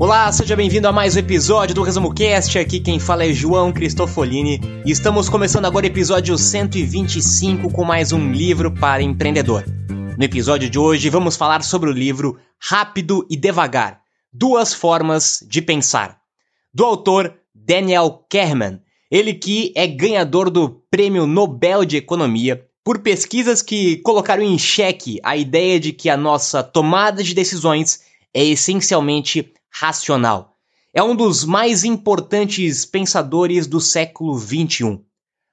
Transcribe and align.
Olá, 0.00 0.32
seja 0.32 0.56
bem-vindo 0.56 0.88
a 0.88 0.92
mais 0.92 1.14
um 1.14 1.18
episódio 1.18 1.74
do 1.74 1.82
Resumo 1.82 2.14
Cast. 2.14 2.58
Aqui 2.58 2.80
quem 2.80 2.98
fala 2.98 3.26
é 3.26 3.34
João 3.34 3.70
Cristofolini 3.70 4.58
e 4.82 4.90
estamos 4.90 5.28
começando 5.28 5.66
agora 5.66 5.84
o 5.84 5.88
episódio 5.90 6.38
125 6.38 7.70
com 7.70 7.84
mais 7.84 8.10
um 8.10 8.32
livro 8.32 8.72
para 8.72 9.02
empreendedor. 9.02 9.62
No 10.16 10.24
episódio 10.24 10.70
de 10.70 10.78
hoje 10.78 11.10
vamos 11.10 11.36
falar 11.36 11.62
sobre 11.62 11.90
o 11.90 11.92
livro 11.92 12.38
Rápido 12.58 13.26
e 13.28 13.36
Devagar: 13.36 14.00
Duas 14.32 14.72
Formas 14.72 15.46
de 15.46 15.60
Pensar, 15.60 16.18
do 16.72 16.86
autor 16.86 17.34
Daniel 17.54 18.24
Kahneman, 18.30 18.80
ele 19.10 19.34
que 19.34 19.70
é 19.76 19.86
ganhador 19.86 20.48
do 20.48 20.82
Prêmio 20.90 21.26
Nobel 21.26 21.84
de 21.84 21.98
Economia 21.98 22.66
por 22.82 23.00
pesquisas 23.00 23.60
que 23.60 23.98
colocaram 23.98 24.42
em 24.42 24.58
xeque 24.58 25.20
a 25.22 25.36
ideia 25.36 25.78
de 25.78 25.92
que 25.92 26.08
a 26.08 26.16
nossa 26.16 26.62
tomada 26.62 27.22
de 27.22 27.34
decisões 27.34 28.00
é 28.32 28.42
essencialmente 28.42 29.52
racional. 29.70 30.56
É 30.92 31.02
um 31.02 31.14
dos 31.14 31.44
mais 31.44 31.84
importantes 31.84 32.84
pensadores 32.84 33.66
do 33.66 33.80
século 33.80 34.38
XXI. 34.38 35.00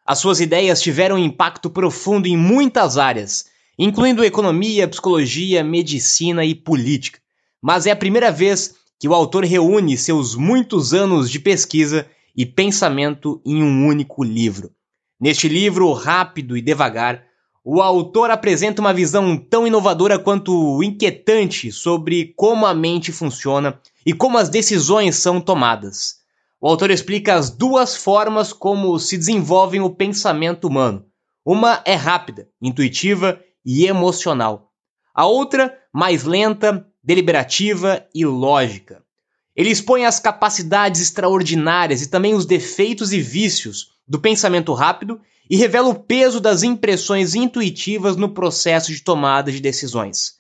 As 0.06 0.20
suas 0.20 0.40
ideias 0.40 0.82
tiveram 0.82 1.18
um 1.18 1.20
impacto 1.20 1.70
profundo 1.70 2.28
em 2.28 2.36
muitas 2.36 2.98
áreas, 2.98 3.46
incluindo 3.78 4.24
economia, 4.24 4.88
psicologia, 4.88 5.64
medicina 5.64 6.44
e 6.44 6.56
política. 6.56 7.20
Mas 7.62 7.86
é 7.86 7.92
a 7.92 7.96
primeira 7.96 8.32
vez 8.32 8.76
que 9.00 9.08
o 9.08 9.14
autor 9.14 9.44
reúne 9.44 9.98
seus 9.98 10.36
muitos 10.36 10.94
anos 10.94 11.30
de 11.30 11.40
pesquisa 11.40 12.08
e 12.36 12.46
pensamento 12.46 13.42
em 13.46 13.62
um 13.62 13.86
único 13.86 14.24
livro. 14.24 14.72
Neste 15.20 15.48
livro, 15.48 15.92
rápido 15.94 16.56
e 16.56 16.62
devagar, 16.62 17.24
o 17.64 17.82
autor 17.82 18.32
apresenta 18.32 18.82
uma 18.82 18.94
visão 18.94 19.36
tão 19.36 19.68
inovadora 19.68 20.18
quanto 20.18 20.82
inquietante 20.82 21.72
sobre 21.72 22.34
como 22.36 22.66
a 22.66 22.74
mente 22.74 23.12
funciona 23.12 23.78
e 24.08 24.14
como 24.14 24.38
as 24.38 24.48
decisões 24.48 25.18
são 25.18 25.42
tomadas. 25.42 26.20
O 26.62 26.70
autor 26.70 26.92
explica 26.92 27.36
as 27.36 27.50
duas 27.50 27.94
formas 27.94 28.54
como 28.54 28.98
se 28.98 29.18
desenvolve 29.18 29.82
o 29.82 29.90
pensamento 29.90 30.66
humano. 30.66 31.06
Uma 31.46 31.82
é 31.84 31.94
rápida, 31.94 32.48
intuitiva 32.62 33.38
e 33.66 33.86
emocional. 33.86 34.72
A 35.14 35.26
outra, 35.26 35.78
mais 35.94 36.24
lenta, 36.24 36.88
deliberativa 37.04 38.08
e 38.16 38.26
lógica. 38.26 39.04
Ele 39.54 39.72
expõe 39.72 40.06
as 40.06 40.22
capacidades 40.22 41.02
extraordinárias 41.02 42.02
e 42.02 42.08
também 42.08 42.34
os 42.34 42.46
defeitos 42.46 43.12
e 43.12 43.20
vícios 43.20 43.92
do 44.08 44.22
pensamento 44.22 44.72
rápido 44.72 45.20
e 45.50 45.58
revela 45.58 45.90
o 45.90 46.00
peso 46.00 46.40
das 46.40 46.64
impressões 46.64 47.36
intuitivas 47.36 48.16
no 48.16 48.30
processo 48.30 48.90
de 48.90 49.02
tomada 49.02 49.52
de 49.52 49.60
decisões. 49.60 50.37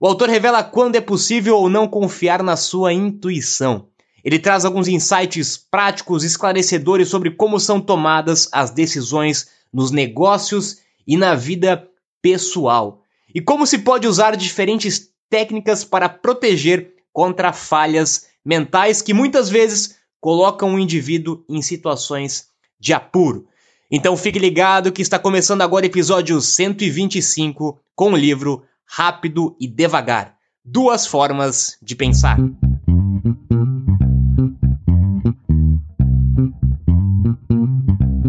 O 0.00 0.06
autor 0.06 0.28
revela 0.28 0.62
quando 0.62 0.94
é 0.94 1.00
possível 1.00 1.56
ou 1.56 1.68
não 1.68 1.88
confiar 1.88 2.42
na 2.42 2.56
sua 2.56 2.92
intuição. 2.92 3.88
Ele 4.24 4.38
traz 4.38 4.64
alguns 4.64 4.86
insights 4.86 5.56
práticos 5.56 6.22
esclarecedores 6.22 7.08
sobre 7.08 7.30
como 7.30 7.58
são 7.58 7.80
tomadas 7.80 8.48
as 8.52 8.70
decisões 8.70 9.48
nos 9.72 9.90
negócios 9.90 10.78
e 11.06 11.16
na 11.16 11.34
vida 11.34 11.88
pessoal, 12.22 13.02
e 13.34 13.40
como 13.40 13.66
se 13.66 13.78
pode 13.78 14.06
usar 14.06 14.36
diferentes 14.36 15.10
técnicas 15.30 15.84
para 15.84 16.08
proteger 16.08 16.94
contra 17.12 17.52
falhas 17.52 18.26
mentais 18.44 19.02
que 19.02 19.14
muitas 19.14 19.48
vezes 19.48 19.96
colocam 20.20 20.74
o 20.74 20.78
indivíduo 20.78 21.44
em 21.48 21.62
situações 21.62 22.48
de 22.78 22.92
apuro. 22.92 23.46
Então 23.90 24.16
fique 24.16 24.38
ligado 24.38 24.92
que 24.92 25.02
está 25.02 25.18
começando 25.18 25.62
agora 25.62 25.84
o 25.84 25.88
episódio 25.88 26.40
125 26.40 27.80
com 27.94 28.12
o 28.12 28.16
livro 28.16 28.62
Rápido 28.90 29.54
e 29.60 29.68
Devagar 29.68 30.34
Duas 30.64 31.06
Formas 31.06 31.76
de 31.82 31.94
Pensar. 31.94 32.38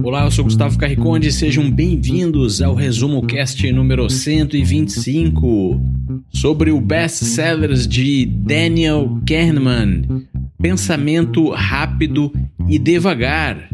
Olá, 0.03 0.25
eu 0.25 0.31
sou 0.31 0.44
Gustavo 0.44 0.78
Carriconde 0.78 1.31
sejam 1.31 1.72
bem-vindos 1.72 2.62
ao 2.62 2.75
Resumo 2.75 3.25
Cast 3.25 3.72
número 3.72 4.09
125 4.09 5.81
sobre 6.30 6.72
o 6.72 6.81
best-sellers 6.81 7.88
de 7.88 8.26
Daniel 8.26 9.18
Kahneman, 9.26 10.28
Pensamento 10.62 11.50
Rápido 11.52 12.34
e 12.68 12.78
Devagar. 12.78 13.70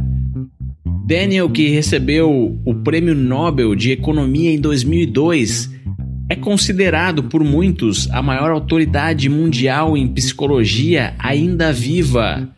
Daniel, 1.07 1.49
que 1.49 1.67
recebeu 1.67 2.59
o 2.63 2.75
Prêmio 2.75 3.15
Nobel 3.15 3.75
de 3.75 3.91
Economia 3.91 4.51
em 4.51 4.59
2002, 4.59 5.74
é 6.27 6.35
considerado 6.35 7.23
por 7.23 7.43
muitos 7.43 8.09
a 8.11 8.21
maior 8.21 8.51
autoridade 8.51 9.29
mundial 9.29 9.95
em 9.95 10.07
psicologia 10.07 11.13
ainda 11.19 11.71
viva. 11.71 12.49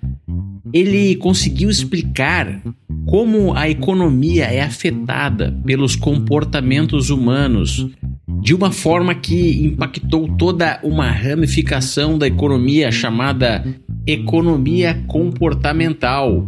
Ele 0.73 1.15
conseguiu 1.15 1.69
explicar 1.69 2.61
como 3.05 3.53
a 3.53 3.69
economia 3.69 4.45
é 4.45 4.61
afetada 4.61 5.57
pelos 5.65 5.95
comportamentos 5.95 7.09
humanos 7.09 7.87
de 8.41 8.53
uma 8.53 8.71
forma 8.71 9.15
que 9.15 9.65
impactou 9.65 10.27
toda 10.37 10.79
uma 10.83 11.09
ramificação 11.09 12.17
da 12.17 12.27
economia 12.27 12.91
chamada 12.91 13.63
economia 14.05 15.03
comportamental. 15.07 16.45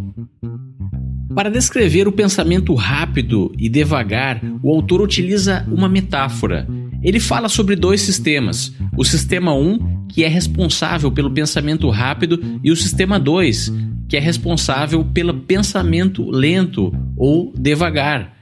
Para 1.33 1.49
descrever 1.49 2.07
o 2.07 2.11
pensamento 2.11 2.73
rápido 2.73 3.51
e 3.57 3.69
devagar, 3.69 4.41
o 4.61 4.73
autor 4.73 5.01
utiliza 5.01 5.65
uma 5.71 5.87
metáfora. 5.87 6.67
Ele 7.01 7.19
fala 7.19 7.49
sobre 7.49 7.75
dois 7.75 8.01
sistemas: 8.01 8.73
o 8.97 9.03
sistema 9.03 9.53
1, 9.53 10.07
que 10.07 10.23
é 10.23 10.27
responsável 10.27 11.11
pelo 11.11 11.31
pensamento 11.31 11.89
rápido, 11.89 12.59
e 12.63 12.71
o 12.71 12.75
sistema 12.75 13.19
2, 13.19 13.71
que 14.07 14.17
é 14.17 14.19
responsável 14.19 15.05
pelo 15.05 15.33
pensamento 15.41 16.29
lento 16.29 16.91
ou 17.15 17.53
devagar. 17.57 18.37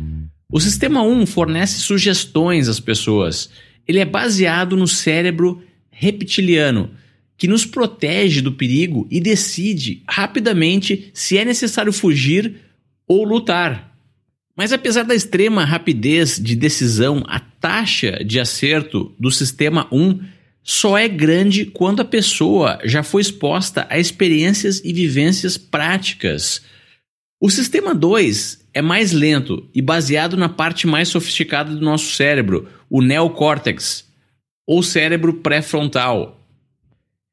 O 0.49 0.59
sistema 0.59 1.03
1 1.03 1.25
fornece 1.25 1.81
sugestões 1.81 2.69
às 2.69 2.79
pessoas. 2.79 3.49
Ele 3.85 3.99
é 3.99 4.05
baseado 4.05 4.77
no 4.77 4.87
cérebro 4.87 5.61
reptiliano, 5.91 6.91
que 7.37 7.47
nos 7.47 7.65
protege 7.65 8.41
do 8.41 8.51
perigo 8.51 9.07
e 9.11 9.19
decide 9.19 10.03
rapidamente 10.07 11.11
se 11.13 11.37
é 11.37 11.45
necessário 11.45 11.91
fugir 11.91 12.61
ou 13.07 13.23
lutar. 13.23 13.95
Mas 14.55 14.73
apesar 14.73 15.03
da 15.03 15.13
extrema 15.13 15.63
rapidez 15.63 16.39
de 16.41 16.55
decisão, 16.55 17.23
a 17.27 17.39
taxa 17.67 18.23
de 18.23 18.39
acerto 18.39 19.13
do 19.19 19.29
sistema 19.29 19.87
1 19.91 20.21
só 20.63 20.97
é 20.97 21.07
grande 21.07 21.65
quando 21.65 22.01
a 22.01 22.05
pessoa 22.05 22.79
já 22.85 23.03
foi 23.03 23.21
exposta 23.21 23.85
a 23.89 23.99
experiências 23.99 24.81
e 24.85 24.93
vivências 24.93 25.57
práticas. 25.57 26.61
O 27.41 27.49
sistema 27.49 27.93
2 27.93 28.67
é 28.73 28.81
mais 28.81 29.11
lento 29.11 29.69
e 29.75 29.81
baseado 29.81 30.37
na 30.37 30.47
parte 30.47 30.87
mais 30.87 31.09
sofisticada 31.09 31.75
do 31.75 31.81
nosso 31.81 32.15
cérebro, 32.15 32.69
o 32.89 33.01
neocórtex, 33.01 34.05
ou 34.65 34.81
cérebro 34.81 35.33
pré-frontal. 35.33 36.39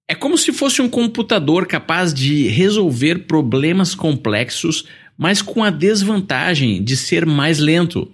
É 0.08 0.14
como 0.14 0.36
se 0.36 0.52
fosse 0.52 0.82
um 0.82 0.88
computador 0.88 1.66
capaz 1.66 2.12
de 2.12 2.48
resolver 2.48 3.26
problemas 3.26 3.94
complexos 3.94 4.84
mas 5.16 5.40
com 5.40 5.62
a 5.62 5.70
desvantagem 5.70 6.82
de 6.82 6.96
ser 6.96 7.24
mais 7.24 7.58
lento. 7.58 8.10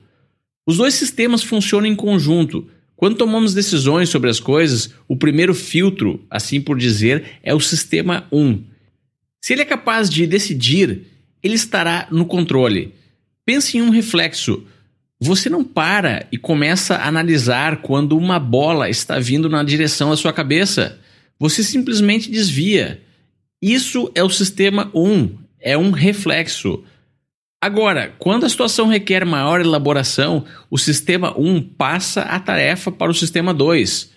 Os 0.67 0.77
dois 0.77 0.95
sistemas 0.95 1.43
funcionam 1.43 1.87
em 1.87 1.97
conjunto. 1.97 2.69
Quando 2.97 3.17
tomamos 3.17 3.55
decisões 3.55 4.09
sobre 4.09 4.29
as 4.29 4.39
coisas, 4.39 4.95
o 5.09 5.17
primeiro 5.17 5.55
filtro, 5.55 6.25
assim 6.29 6.61
por 6.61 6.79
dizer, 6.79 7.39
é 7.43 7.55
o 7.55 7.61
sistema 7.61 8.27
1. 8.31 8.63
Se 9.43 9.55
ele 9.55 9.63
é 9.63 9.65
capaz 9.65 10.11
de 10.11 10.27
decidir, 10.27 11.07
ele 11.43 11.55
estará 11.55 12.07
no 12.11 12.27
controle. 12.27 12.95
Pense 13.45 13.79
em 13.79 13.83
um 13.83 13.91
reflexo. 13.91 14.65
Você 15.19 15.49
não 15.49 15.65
para 15.65 16.27
e 16.31 16.39
começa 16.39 16.97
a 16.97 17.09
analisar 17.09 17.83
quando 17.83 18.17
uma 18.17 18.39
bola 18.39 18.89
está 18.89 19.19
vindo 19.19 19.49
na 19.49 19.63
direção 19.63 20.11
da 20.11 20.17
sua 20.17 20.33
cabeça. 20.33 20.99
Você 21.39 21.63
simplesmente 21.63 22.31
desvia. 22.31 23.03
Isso 23.63 24.11
é 24.15 24.23
o 24.23 24.31
sistema 24.31 24.91
1, 24.95 25.39
é 25.61 25.77
um 25.77 25.91
reflexo. 25.91 26.85
Agora, 27.63 28.15
quando 28.19 28.47
a 28.47 28.49
situação 28.49 28.89
requer 28.89 29.27
maior 29.27 29.61
elaboração, 29.61 30.47
o 30.71 30.79
sistema 30.79 31.39
1 31.39 31.61
passa 31.61 32.23
a 32.23 32.41
tarefa 32.41 32.91
para 32.91 33.11
o 33.11 33.15
sistema 33.15 33.53
2. 33.53 34.13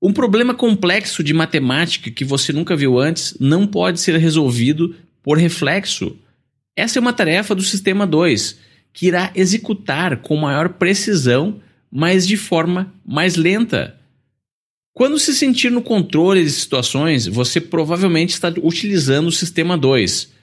Um 0.00 0.10
problema 0.10 0.54
complexo 0.54 1.22
de 1.22 1.34
matemática 1.34 2.10
que 2.10 2.24
você 2.24 2.50
nunca 2.50 2.74
viu 2.74 2.98
antes 2.98 3.36
não 3.38 3.66
pode 3.66 4.00
ser 4.00 4.16
resolvido 4.16 4.96
por 5.22 5.36
reflexo. 5.36 6.16
Essa 6.74 6.98
é 6.98 7.00
uma 7.00 7.12
tarefa 7.12 7.54
do 7.54 7.60
sistema 7.60 8.06
2, 8.06 8.58
que 8.94 9.08
irá 9.08 9.32
executar 9.34 10.22
com 10.22 10.36
maior 10.36 10.70
precisão, 10.70 11.60
mas 11.92 12.26
de 12.26 12.38
forma 12.38 12.94
mais 13.04 13.36
lenta. 13.36 13.98
Quando 14.94 15.18
se 15.18 15.34
sentir 15.34 15.70
no 15.70 15.82
controle 15.82 16.42
de 16.42 16.50
situações, 16.50 17.26
você 17.26 17.60
provavelmente 17.60 18.30
está 18.30 18.48
utilizando 18.62 19.26
o 19.26 19.32
sistema 19.32 19.76
2. 19.76 20.37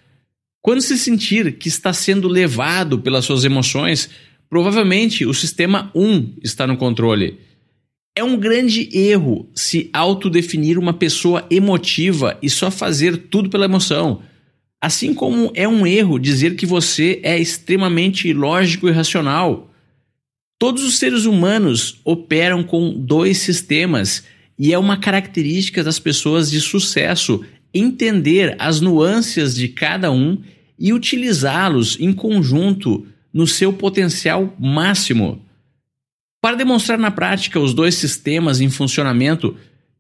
Quando 0.65 0.81
se 0.81 0.97
sentir 0.97 1.59
que 1.59 1.67
está 1.67 1.94
sendo 1.94 2.27
levado 2.27 2.97
pelas 2.97 3.23
suas 3.23 3.45
emoções, 3.45 4.09
provavelmente 4.50 5.23
o 5.23 5.31
sistema 5.31 5.91
1 5.94 6.38
está 6.41 6.65
no 6.65 6.75
controle. 6.75 7.38
É 8.15 8.23
um 8.23 8.35
grande 8.35 8.89
erro 8.91 9.47
se 9.53 9.91
autodefinir 9.94 10.79
uma 10.79 10.91
pessoa 10.91 11.45
emotiva 11.51 12.35
e 12.41 12.50
só 12.50 12.71
fazer 12.71 13.15
tudo 13.29 13.47
pela 13.47 13.65
emoção. 13.65 14.23
Assim 14.81 15.13
como 15.13 15.51
é 15.53 15.67
um 15.67 15.85
erro 15.85 16.17
dizer 16.17 16.56
que 16.56 16.65
você 16.65 17.19
é 17.21 17.38
extremamente 17.38 18.33
lógico 18.33 18.89
e 18.89 18.91
racional. 18.91 19.71
Todos 20.57 20.83
os 20.83 20.97
seres 20.97 21.25
humanos 21.25 22.01
operam 22.03 22.63
com 22.63 22.91
dois 22.91 23.38
sistemas 23.38 24.23
e 24.57 24.73
é 24.73 24.79
uma 24.79 24.97
característica 24.97 25.83
das 25.83 26.00
pessoas 26.00 26.50
de 26.50 26.59
sucesso 26.59 27.45
entender 27.71 28.56
as 28.57 28.81
nuances 28.81 29.53
de 29.53 29.67
cada 29.67 30.12
um 30.12 30.41
e 30.77 30.94
utilizá-los 30.94 32.00
em 32.00 32.12
conjunto 32.13 33.07
no 33.33 33.48
seu 33.48 33.74
potencial 33.74 34.56
máximo. 34.60 35.42
Para 36.42 36.56
demonstrar 36.56 36.98
na 36.98 37.12
prática 37.12 37.60
os 37.60 37.74
dois 37.74 37.95
sistemas 37.95 38.62
em 38.62 38.69
funcionamento, 38.69 39.57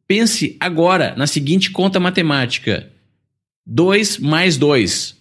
pense 0.07 0.55
agora 0.59 1.15
na 1.17 1.27
seguinte 1.27 1.71
conta 1.71 1.99
matemática: 1.99 2.91
2 3.65 4.19
mais 4.19 4.57
2. 4.57 5.15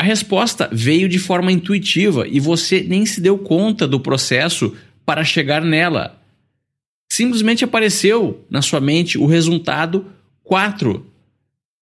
A 0.00 0.04
resposta 0.04 0.68
veio 0.72 1.08
de 1.08 1.18
forma 1.18 1.52
intuitiva 1.52 2.26
e 2.26 2.40
você 2.40 2.82
nem 2.82 3.04
se 3.04 3.20
deu 3.20 3.36
conta 3.36 3.86
do 3.86 4.00
processo 4.00 4.74
para 5.04 5.22
chegar 5.24 5.62
nela. 5.62 6.18
Simplesmente 7.12 7.64
apareceu 7.64 8.42
na 8.48 8.62
sua 8.62 8.80
mente 8.80 9.18
o 9.18 9.26
resultado 9.26 10.06
4. 10.42 11.04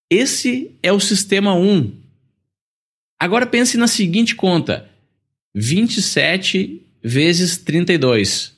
Esse 0.09 0.71
é 0.83 0.91
o 0.91 0.99
sistema 0.99 1.53
1. 1.53 1.91
Agora 3.19 3.45
pense 3.45 3.77
na 3.77 3.87
seguinte 3.87 4.35
conta: 4.35 4.89
27 5.53 6.81
vezes 7.03 7.57
32. 7.57 8.53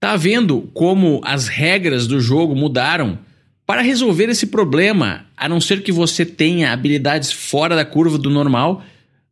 Tá 0.00 0.16
vendo 0.16 0.70
como 0.72 1.20
as 1.24 1.48
regras 1.48 2.06
do 2.06 2.20
jogo 2.20 2.54
mudaram? 2.54 3.18
Para 3.66 3.80
resolver 3.80 4.28
esse 4.28 4.46
problema, 4.46 5.26
a 5.36 5.48
não 5.48 5.60
ser 5.60 5.82
que 5.82 5.90
você 5.90 6.26
tenha 6.26 6.72
habilidades 6.72 7.32
fora 7.32 7.74
da 7.74 7.84
curva 7.84 8.18
do 8.18 8.28
normal, 8.28 8.84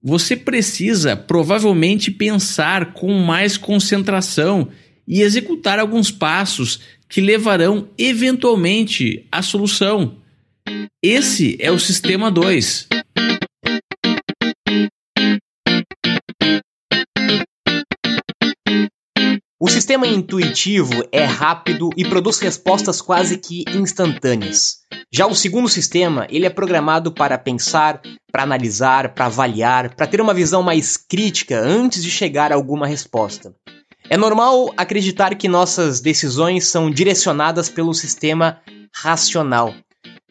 você 0.02 0.34
precisa 0.34 1.14
provavelmente 1.14 2.10
pensar 2.10 2.94
com 2.94 3.12
mais 3.20 3.56
concentração 3.58 4.68
e 5.06 5.20
executar 5.20 5.78
alguns 5.78 6.10
passos 6.10 6.80
que 7.08 7.20
levarão 7.20 7.88
eventualmente 7.98 9.26
à 9.30 9.42
solução. 9.42 10.16
Esse 11.02 11.56
é 11.60 11.70
o 11.70 11.78
sistema 11.78 12.30
2. 12.30 12.88
O 19.64 19.68
sistema 19.68 20.08
intuitivo 20.08 21.04
é 21.12 21.22
rápido 21.22 21.88
e 21.96 22.04
produz 22.04 22.40
respostas 22.40 23.00
quase 23.00 23.38
que 23.38 23.62
instantâneas. 23.68 24.78
Já 25.08 25.24
o 25.28 25.36
segundo 25.36 25.68
sistema, 25.68 26.26
ele 26.28 26.44
é 26.44 26.50
programado 26.50 27.12
para 27.12 27.38
pensar, 27.38 28.02
para 28.32 28.42
analisar, 28.42 29.14
para 29.14 29.26
avaliar, 29.26 29.94
para 29.94 30.08
ter 30.08 30.20
uma 30.20 30.34
visão 30.34 30.64
mais 30.64 30.96
crítica 30.96 31.60
antes 31.60 32.02
de 32.02 32.10
chegar 32.10 32.50
a 32.50 32.56
alguma 32.56 32.88
resposta. 32.88 33.54
É 34.10 34.16
normal 34.16 34.74
acreditar 34.76 35.36
que 35.36 35.46
nossas 35.46 36.00
decisões 36.00 36.66
são 36.66 36.90
direcionadas 36.90 37.68
pelo 37.68 37.94
sistema 37.94 38.58
racional. 38.92 39.72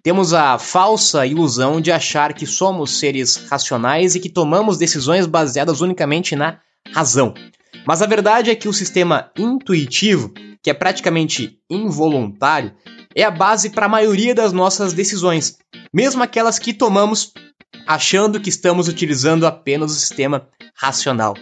Temos 0.03 0.33
a 0.33 0.59
falsa 0.59 1.25
ilusão 1.25 1.79
de 1.79 1.89
achar 1.89 2.33
que 2.33 2.45
somos 2.45 2.99
seres 2.99 3.37
racionais 3.49 4.13
e 4.13 4.19
que 4.19 4.27
tomamos 4.27 4.77
decisões 4.77 5.25
baseadas 5.25 5.79
unicamente 5.79 6.35
na 6.35 6.59
razão. 6.93 7.33
Mas 7.85 8.01
a 8.01 8.05
verdade 8.05 8.49
é 8.51 8.55
que 8.55 8.67
o 8.67 8.73
sistema 8.73 9.31
intuitivo, 9.37 10.31
que 10.61 10.69
é 10.69 10.73
praticamente 10.73 11.59
involuntário, 11.69 12.73
é 13.15 13.23
a 13.23 13.31
base 13.31 13.69
para 13.69 13.87
a 13.87 13.89
maioria 13.89 14.35
das 14.35 14.53
nossas 14.53 14.93
decisões, 14.93 15.57
mesmo 15.93 16.21
aquelas 16.23 16.59
que 16.59 16.73
tomamos 16.73 17.33
achando 17.87 18.39
que 18.39 18.49
estamos 18.49 18.87
utilizando 18.87 19.45
apenas 19.45 19.91
o 19.91 19.95
sistema 19.95 20.47
racional. 20.75 21.33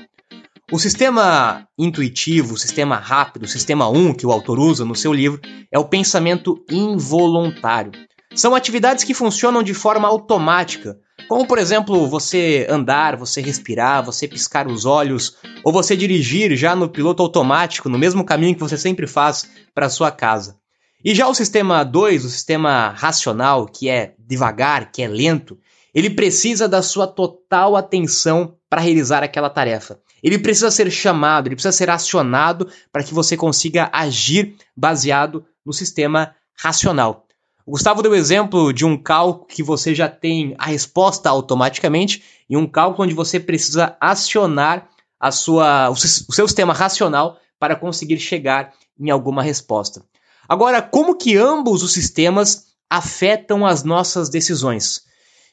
O 0.72 0.78
sistema 0.78 1.68
intuitivo, 1.78 2.54
o 2.54 2.58
sistema 2.58 2.96
rápido, 2.96 3.44
o 3.44 3.48
sistema 3.48 3.90
1 3.90 4.14
que 4.14 4.26
o 4.26 4.32
autor 4.32 4.60
usa 4.60 4.86
no 4.86 4.96
seu 4.96 5.12
livro 5.12 5.42
é 5.72 5.80
o 5.80 5.86
pensamento 5.86 6.64
involuntário. 6.70 7.92
São 8.36 8.54
atividades 8.54 9.04
que 9.04 9.14
funcionam 9.14 9.64
de 9.64 9.74
forma 9.74 10.08
automática, 10.08 11.00
como, 11.28 11.48
por 11.48 11.58
exemplo, 11.58 12.08
você 12.08 12.66
andar, 12.70 13.16
você 13.16 13.42
respirar, 13.42 14.04
você 14.04 14.28
piscar 14.28 14.68
os 14.68 14.86
olhos, 14.86 15.38
ou 15.64 15.74
você 15.74 15.96
dirigir 15.96 16.56
já 16.56 16.76
no 16.76 16.90
piloto 16.90 17.22
automático, 17.24 17.90
no 17.90 17.98
mesmo 17.98 18.24
caminho 18.24 18.56
que 18.56 18.62
você 18.62 18.78
sempre 18.78 19.08
faz 19.08 19.50
para 19.74 19.90
sua 19.90 20.12
casa. 20.12 20.58
E 21.04 21.16
já 21.16 21.28
o 21.28 21.34
sistema 21.34 21.84
2, 21.84 22.26
o 22.26 22.30
sistema 22.30 22.90
racional, 22.90 23.66
que 23.66 23.90
é 23.90 24.16
devagar, 24.20 24.92
que 24.92 25.02
é 25.02 25.08
lento, 25.08 25.58
ele 25.94 26.10
precisa 26.10 26.68
da 26.68 26.82
sua 26.82 27.08
total 27.08 27.76
atenção 27.76 28.56
para 28.70 28.82
realizar 28.82 29.24
aquela 29.24 29.50
tarefa. 29.50 30.00
Ele 30.22 30.38
precisa 30.38 30.70
ser 30.70 30.92
chamado, 30.92 31.48
ele 31.48 31.56
precisa 31.56 31.72
ser 31.72 31.90
acionado 31.90 32.70
para 32.92 33.04
que 33.04 33.14
você 33.14 33.38
consiga 33.38 33.90
agir 33.94 34.56
baseado 34.76 35.46
no 35.66 35.74
sistema 35.74 36.36
racional. 36.56 37.26
O 37.70 37.74
Gustavo 37.74 38.02
deu 38.02 38.16
exemplo 38.16 38.74
de 38.74 38.84
um 38.84 38.98
cálculo 38.98 39.46
que 39.46 39.62
você 39.62 39.94
já 39.94 40.10
tem 40.10 40.56
a 40.58 40.66
resposta 40.66 41.30
automaticamente 41.30 42.24
e 42.50 42.58
um 42.58 42.66
cálculo 42.66 43.04
onde 43.04 43.14
você 43.14 43.40
precisa 43.40 43.96
acionar 44.02 44.90
a 45.20 45.30
sua, 45.30 45.88
o 45.92 45.96
seu 45.96 46.48
sistema 46.48 46.74
racional 46.74 47.38
para 47.60 47.76
conseguir 47.76 48.18
chegar 48.18 48.74
em 49.00 49.12
alguma 49.12 49.44
resposta. 49.44 50.04
Agora, 50.48 50.82
como 50.82 51.16
que 51.16 51.38
ambos 51.38 51.84
os 51.84 51.94
sistemas 51.94 52.70
afetam 52.90 53.64
as 53.64 53.84
nossas 53.84 54.30
decisões? 54.30 55.04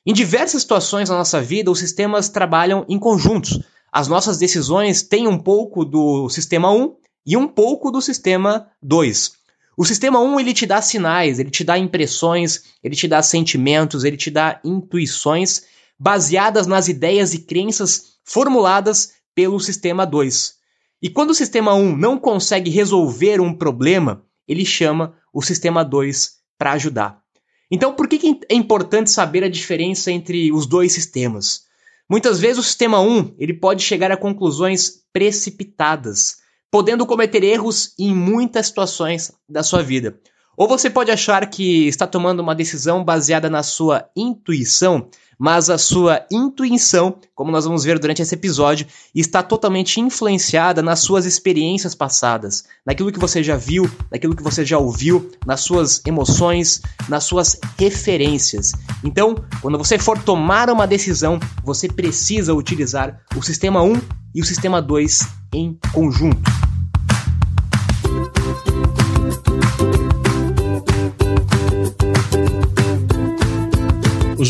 Em 0.07 0.15
diversas 0.15 0.63
situações 0.63 1.11
na 1.11 1.19
nossa 1.19 1.43
vida, 1.43 1.71
os 1.71 1.79
sistemas 1.79 2.31
trabalham 2.31 2.87
em 2.89 2.99
conjuntos. 2.99 3.61
As 3.93 4.09
nossas 4.09 4.39
decisões 4.39 5.03
têm 5.03 5.29
um 5.29 5.39
pouco 5.39 5.85
do 5.85 6.31
sistema 6.31 6.73
1 6.73 6.97
e 7.27 7.37
um 7.37 7.47
pouco 7.47 7.91
do 7.91 8.01
sistema 8.01 8.69
2. 8.83 9.33
O 9.77 9.85
sistema 9.85 10.19
1 10.21 10.41
ele 10.41 10.55
te 10.55 10.65
dá 10.65 10.81
sinais, 10.81 11.39
ele 11.39 11.51
te 11.51 11.63
dá 11.63 11.77
impressões, 11.79 12.63
ele 12.83 12.97
te 12.97 13.07
dá 13.07 13.23
sentimentos, 13.23 14.05
ele 14.05 14.17
te 14.17 14.31
dá 14.31 14.59
intuições 14.65 15.65
baseadas 15.99 16.67
nas 16.67 16.89
ideias 16.89 17.35
e 17.35 17.41
crenças 17.41 18.17
formuladas 18.25 19.13
pelo 19.35 19.61
sistema 19.61 20.07
2. 20.07 20.55
E 21.03 21.11
quando 21.11 21.31
o 21.31 21.35
sistema 21.35 21.75
1 21.75 21.95
não 21.95 22.19
consegue 22.19 22.71
resolver 22.71 23.39
um 23.41 23.53
problema, 23.53 24.25
ele 24.49 24.65
chama 24.65 25.15
o 25.33 25.43
sistema 25.43 25.85
2 25.85 26.37
para 26.59 26.73
ajudar. 26.73 27.21
Então, 27.71 27.93
por 27.93 28.09
que 28.09 28.41
é 28.49 28.55
importante 28.55 29.11
saber 29.11 29.45
a 29.45 29.49
diferença 29.49 30.11
entre 30.11 30.51
os 30.53 30.67
dois 30.67 30.93
sistemas? 30.93 31.67
Muitas 32.09 32.41
vezes 32.41 32.59
o 32.59 32.63
sistema 32.63 33.01
1 33.01 33.35
ele 33.39 33.53
pode 33.53 33.83
chegar 33.83 34.11
a 34.11 34.17
conclusões 34.17 35.03
precipitadas, 35.13 36.37
podendo 36.77 37.07
cometer 37.07 37.43
erros 37.43 37.95
em 37.99 38.15
muitas 38.15 38.67
situações 38.67 39.33
da 39.49 39.63
sua 39.63 39.83
vida. 39.83 40.21
Ou 40.55 40.69
você 40.69 40.91
pode 40.91 41.11
achar 41.11 41.49
que 41.49 41.89
está 41.89 42.07
tomando 42.07 42.41
uma 42.41 42.55
decisão 42.55 43.03
baseada 43.03 43.49
na 43.49 43.63
sua 43.63 44.11
intuição, 44.15 45.09
mas 45.39 45.71
a 45.71 45.79
sua 45.79 46.27
intuição, 46.31 47.17
como 47.35 47.51
nós 47.51 47.65
vamos 47.65 47.83
ver 47.83 47.99
durante 47.99 48.21
esse 48.21 48.35
episódio, 48.35 48.87
está 49.15 49.43
totalmente 49.43 50.03
influenciada 50.03 50.83
nas 50.83 51.01
suas 51.01 51.25
experiências 51.25 51.95
passadas, 51.95 52.65
naquilo 52.85 53.11
que 53.11 53.19
você 53.19 53.43
já 53.43 53.57
viu, 53.57 53.91
naquilo 54.13 54.37
que 54.37 54.43
você 54.43 54.63
já 54.63 54.77
ouviu, 54.77 55.31
nas 55.47 55.61
suas 55.61 56.03
emoções, 56.07 56.83
nas 57.09 57.25
suas 57.25 57.59
referências. 57.79 58.73
Então, 59.03 59.35
quando 59.63 59.79
você 59.79 59.99
for 59.99 60.19
tomar 60.23 60.69
uma 60.69 60.87
decisão, 60.87 61.41
você 61.65 61.89
precisa 61.89 62.53
utilizar 62.53 63.19
o 63.35 63.43
sistema 63.43 63.81
1 63.81 63.95
e 64.35 64.43
o 64.43 64.45
sistema 64.45 64.83
2 64.83 65.27
em 65.55 65.79
conjunto. 65.93 66.66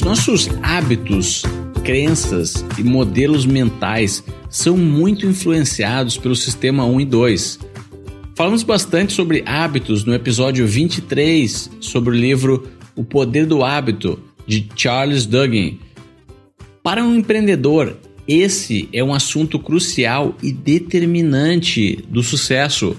Nossos 0.07 0.49
hábitos, 0.63 1.43
crenças 1.83 2.65
e 2.79 2.85
modelos 2.85 3.45
mentais 3.45 4.23
são 4.49 4.77
muito 4.77 5.27
influenciados 5.27 6.17
pelo 6.17 6.37
sistema 6.37 6.85
1 6.85 7.01
e 7.01 7.05
2. 7.05 7.59
Falamos 8.37 8.63
bastante 8.63 9.13
sobre 9.13 9.43
hábitos 9.45 10.05
no 10.05 10.15
episódio 10.15 10.65
23, 10.65 11.73
sobre 11.81 12.11
o 12.11 12.17
livro 12.17 12.71
O 12.95 13.03
Poder 13.03 13.47
do 13.47 13.65
Hábito, 13.65 14.17
de 14.47 14.69
Charles 14.77 15.27
Duggin. 15.27 15.81
Para 16.85 17.03
um 17.03 17.17
empreendedor, 17.17 17.97
esse 18.29 18.89
é 18.93 19.03
um 19.03 19.13
assunto 19.13 19.59
crucial 19.59 20.37
e 20.41 20.53
determinante 20.53 22.05
do 22.09 22.23
sucesso. 22.23 22.97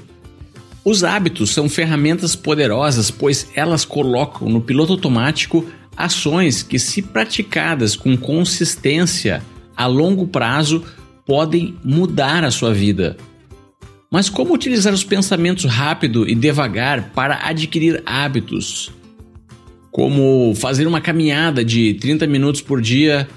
Os 0.83 1.05
hábitos 1.05 1.51
são 1.51 1.69
ferramentas 1.69 2.35
poderosas, 2.35 3.09
pois 3.09 3.47
elas 3.55 3.85
colocam 3.85 4.49
no 4.49 4.59
piloto 4.59 4.91
automático 4.91 5.65
ações 5.97 6.61
que, 6.61 6.77
se 6.77 7.01
praticadas 7.01 7.95
com 7.95 8.15
consistência 8.15 9.41
a 9.75 9.87
longo 9.87 10.27
prazo, 10.27 10.83
podem 11.25 11.75
mudar 11.83 12.43
a 12.43 12.51
sua 12.51 12.73
vida. 12.73 13.17
Mas 14.09 14.29
como 14.29 14.53
utilizar 14.53 14.93
os 14.93 15.03
pensamentos 15.03 15.65
rápido 15.65 16.27
e 16.27 16.33
devagar 16.33 17.11
para 17.13 17.39
adquirir 17.43 18.01
hábitos? 18.05 18.91
Como 19.91 20.53
fazer 20.55 20.87
uma 20.87 21.01
caminhada 21.01 21.65
de 21.65 21.95
30 21.95 22.25
minutos 22.27 22.61
por 22.61 22.79
dia, 22.79 23.27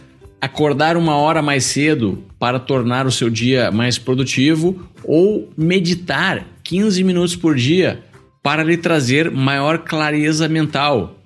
acordar 0.41 0.97
uma 0.97 1.17
hora 1.17 1.43
mais 1.43 1.65
cedo 1.65 2.23
para 2.39 2.61
tornar 2.61 3.07
o 3.07 3.11
seu 3.11 3.29
dia 3.29 3.73
mais 3.73 3.99
produtivo 3.99 4.89
ou 5.03 5.51
meditar 5.57 6.47
15 6.63 7.03
minutos 7.03 7.35
por 7.35 7.57
dia 7.57 8.05
para 8.43 8.63
lhe 8.63 8.77
trazer 8.77 9.31
maior 9.31 9.79
clareza 9.79 10.49
mental. 10.49 11.20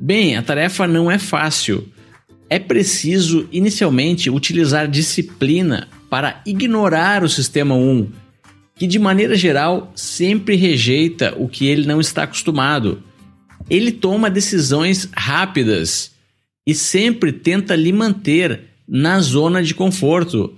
Bem, 0.00 0.36
a 0.36 0.42
tarefa 0.42 0.86
não 0.86 1.10
é 1.10 1.18
fácil. 1.18 1.88
É 2.48 2.58
preciso 2.58 3.48
inicialmente 3.52 4.30
utilizar 4.30 4.88
disciplina 4.88 5.88
para 6.08 6.40
ignorar 6.46 7.22
o 7.22 7.28
sistema 7.28 7.74
1 7.74 8.10
que 8.78 8.86
de 8.86 8.98
maneira 8.98 9.34
geral 9.34 9.92
sempre 9.94 10.54
rejeita 10.54 11.34
o 11.36 11.48
que 11.48 11.66
ele 11.66 11.84
não 11.84 12.00
está 12.00 12.22
acostumado. 12.22 13.02
Ele 13.68 13.90
toma 13.90 14.30
decisões 14.30 15.08
rápidas 15.12 16.12
e 16.64 16.74
sempre 16.74 17.32
tenta 17.32 17.74
lhe 17.74 17.92
manter 17.92 18.60
na 18.86 19.20
zona 19.20 19.62
de 19.62 19.74
conforto. 19.74 20.56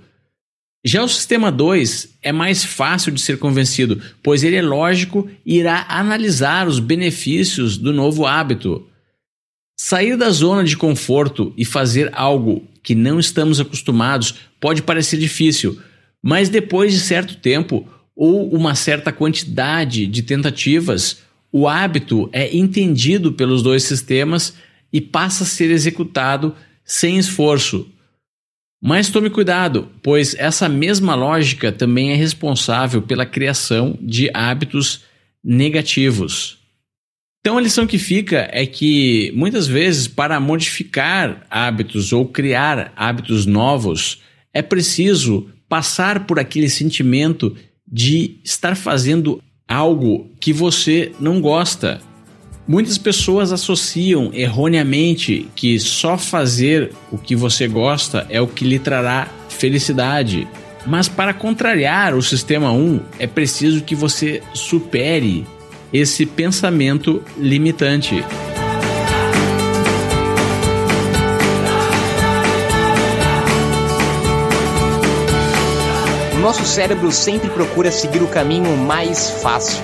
Já 0.85 1.03
o 1.03 1.09
sistema 1.09 1.51
2 1.51 2.17
é 2.21 2.31
mais 2.31 2.63
fácil 2.63 3.11
de 3.11 3.19
ser 3.19 3.39
convencido, 3.39 3.99
pois 4.21 4.43
ele 4.43 4.55
é 4.55 4.61
lógico 4.61 5.27
e 5.43 5.57
irá 5.57 5.85
analisar 5.89 6.67
os 6.67 6.79
benefícios 6.79 7.75
do 7.75 7.91
novo 7.91 8.25
hábito. 8.25 8.87
Sair 9.83 10.15
da 10.15 10.29
zona 10.29 10.63
de 10.63 10.77
conforto 10.77 11.51
e 11.57 11.65
fazer 11.65 12.11
algo 12.13 12.67
que 12.83 12.93
não 12.93 13.19
estamos 13.19 13.59
acostumados 13.59 14.35
pode 14.59 14.83
parecer 14.83 15.17
difícil, 15.17 15.81
mas 16.21 16.49
depois 16.49 16.93
de 16.93 16.99
certo 16.99 17.35
tempo, 17.37 17.89
ou 18.15 18.47
uma 18.53 18.75
certa 18.75 19.11
quantidade 19.11 20.05
de 20.05 20.21
tentativas, 20.21 21.23
o 21.51 21.67
hábito 21.67 22.29
é 22.31 22.55
entendido 22.55 23.33
pelos 23.33 23.63
dois 23.63 23.81
sistemas 23.81 24.53
e 24.93 25.01
passa 25.01 25.45
a 25.45 25.47
ser 25.47 25.71
executado 25.71 26.55
sem 26.85 27.17
esforço. 27.17 27.89
Mas 28.79 29.09
tome 29.09 29.31
cuidado, 29.31 29.89
pois 30.03 30.35
essa 30.35 30.69
mesma 30.69 31.15
lógica 31.15 31.71
também 31.71 32.11
é 32.11 32.15
responsável 32.15 33.01
pela 33.01 33.25
criação 33.25 33.97
de 33.99 34.29
hábitos 34.31 35.01
negativos. 35.43 36.60
Então 37.41 37.57
a 37.57 37.61
lição 37.61 37.87
que 37.87 37.97
fica 37.97 38.47
é 38.51 38.67
que 38.67 39.31
muitas 39.35 39.65
vezes 39.65 40.07
para 40.07 40.39
modificar 40.39 41.43
hábitos 41.49 42.13
ou 42.13 42.27
criar 42.27 42.93
hábitos 42.95 43.47
novos 43.47 44.21
é 44.53 44.61
preciso 44.61 45.49
passar 45.67 46.27
por 46.27 46.37
aquele 46.37 46.69
sentimento 46.69 47.55
de 47.91 48.39
estar 48.43 48.75
fazendo 48.75 49.41
algo 49.67 50.29
que 50.39 50.53
você 50.53 51.13
não 51.19 51.41
gosta. 51.41 51.99
Muitas 52.67 52.99
pessoas 52.99 53.51
associam 53.51 54.29
erroneamente 54.33 55.47
que 55.55 55.79
só 55.79 56.19
fazer 56.19 56.91
o 57.11 57.17
que 57.17 57.35
você 57.35 57.67
gosta 57.67 58.27
é 58.29 58.39
o 58.39 58.47
que 58.47 58.63
lhe 58.63 58.77
trará 58.77 59.27
felicidade. 59.49 60.47
Mas 60.85 61.09
para 61.09 61.33
contrariar 61.33 62.13
o 62.13 62.21
sistema 62.21 62.71
1, 62.71 62.99
é 63.17 63.25
preciso 63.25 63.81
que 63.81 63.95
você 63.95 64.43
supere 64.53 65.43
esse 65.93 66.25
pensamento 66.25 67.23
limitante. 67.37 68.23
nosso 76.51 76.65
cérebro 76.65 77.11
sempre 77.13 77.49
procura 77.49 77.89
seguir 77.91 78.21
o 78.21 78.27
caminho 78.27 78.75
mais 78.75 79.29
fácil. 79.29 79.81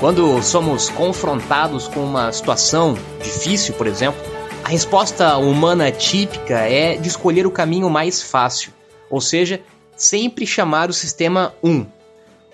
Quando 0.00 0.42
somos 0.42 0.88
confrontados 0.88 1.88
com 1.88 2.00
uma 2.00 2.32
situação 2.32 2.96
difícil, 3.22 3.74
por 3.74 3.86
exemplo, 3.86 4.18
a 4.64 4.68
resposta 4.70 5.36
humana 5.36 5.92
típica 5.92 6.60
é 6.60 6.96
de 6.96 7.06
escolher 7.06 7.46
o 7.46 7.50
caminho 7.50 7.90
mais 7.90 8.22
fácil, 8.22 8.72
ou 9.10 9.20
seja, 9.20 9.60
sempre 9.94 10.46
chamar 10.46 10.88
o 10.88 10.92
sistema 10.94 11.52
1. 11.62 11.84